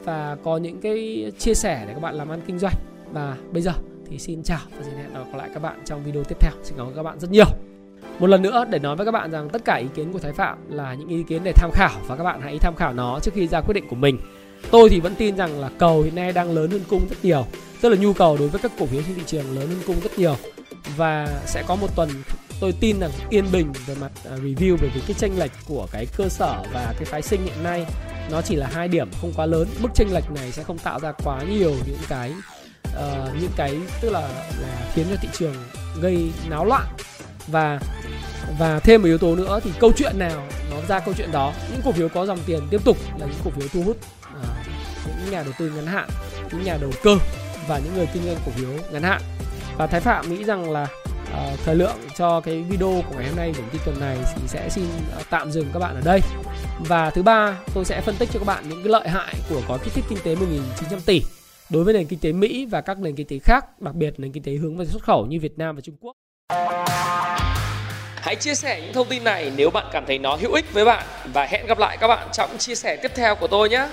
[0.04, 2.74] và có những cái chia sẻ để các bạn làm ăn kinh doanh.
[3.12, 3.72] Và bây giờ
[4.10, 6.52] thì xin chào và xin hẹn gặp lại các bạn trong video tiếp theo.
[6.62, 7.46] Xin cảm ơn các bạn rất nhiều.
[8.18, 10.32] Một lần nữa để nói với các bạn rằng tất cả ý kiến của Thái
[10.32, 13.18] Phạm là những ý kiến để tham khảo và các bạn hãy tham khảo nó
[13.22, 14.18] trước khi ra quyết định của mình.
[14.70, 17.44] Tôi thì vẫn tin rằng là cầu hiện nay đang lớn hơn cung rất nhiều.
[17.80, 19.96] Tức là nhu cầu đối với các cổ phiếu trên thị trường lớn hơn cung
[20.02, 20.36] rất nhiều.
[20.96, 22.10] Và sẽ có một tuần
[22.60, 25.86] tôi tin rằng yên bình về mặt à, review review về cái chênh lệch của
[25.92, 27.86] cái cơ sở và cái phái sinh hiện nay
[28.30, 29.68] nó chỉ là hai điểm không quá lớn.
[29.78, 32.32] Mức chênh lệch này sẽ không tạo ra quá nhiều những cái
[32.96, 34.20] uh, những cái tức là
[34.60, 35.54] là khiến cho thị trường
[36.00, 36.86] gây náo loạn.
[37.46, 37.80] Và
[38.58, 41.52] và thêm một yếu tố nữa thì câu chuyện nào nó ra câu chuyện đó
[41.72, 44.46] những cổ phiếu có dòng tiền tiếp tục là những cổ phiếu thu hút uh,
[45.06, 46.08] những nhà đầu tư ngắn hạn
[46.52, 47.16] những nhà đầu cơ
[47.68, 49.22] và những người kinh doanh cổ phiếu ngắn hạn
[49.80, 53.36] và thái phạm nghĩ rằng là uh, thời lượng cho cái video của ngày hôm
[53.36, 56.20] nay của tuần này thì sẽ xin uh, tạm dừng các bạn ở đây
[56.78, 59.62] và thứ ba tôi sẽ phân tích cho các bạn những cái lợi hại của
[59.68, 61.22] gói kích thích kinh tế 1.900 tỷ
[61.70, 64.32] đối với nền kinh tế Mỹ và các nền kinh tế khác, đặc biệt nền
[64.32, 66.16] kinh tế hướng về xuất khẩu như Việt Nam và Trung Quốc.
[68.16, 70.84] Hãy chia sẻ những thông tin này nếu bạn cảm thấy nó hữu ích với
[70.84, 73.86] bạn và hẹn gặp lại các bạn trong chia sẻ tiếp theo của tôi nhé.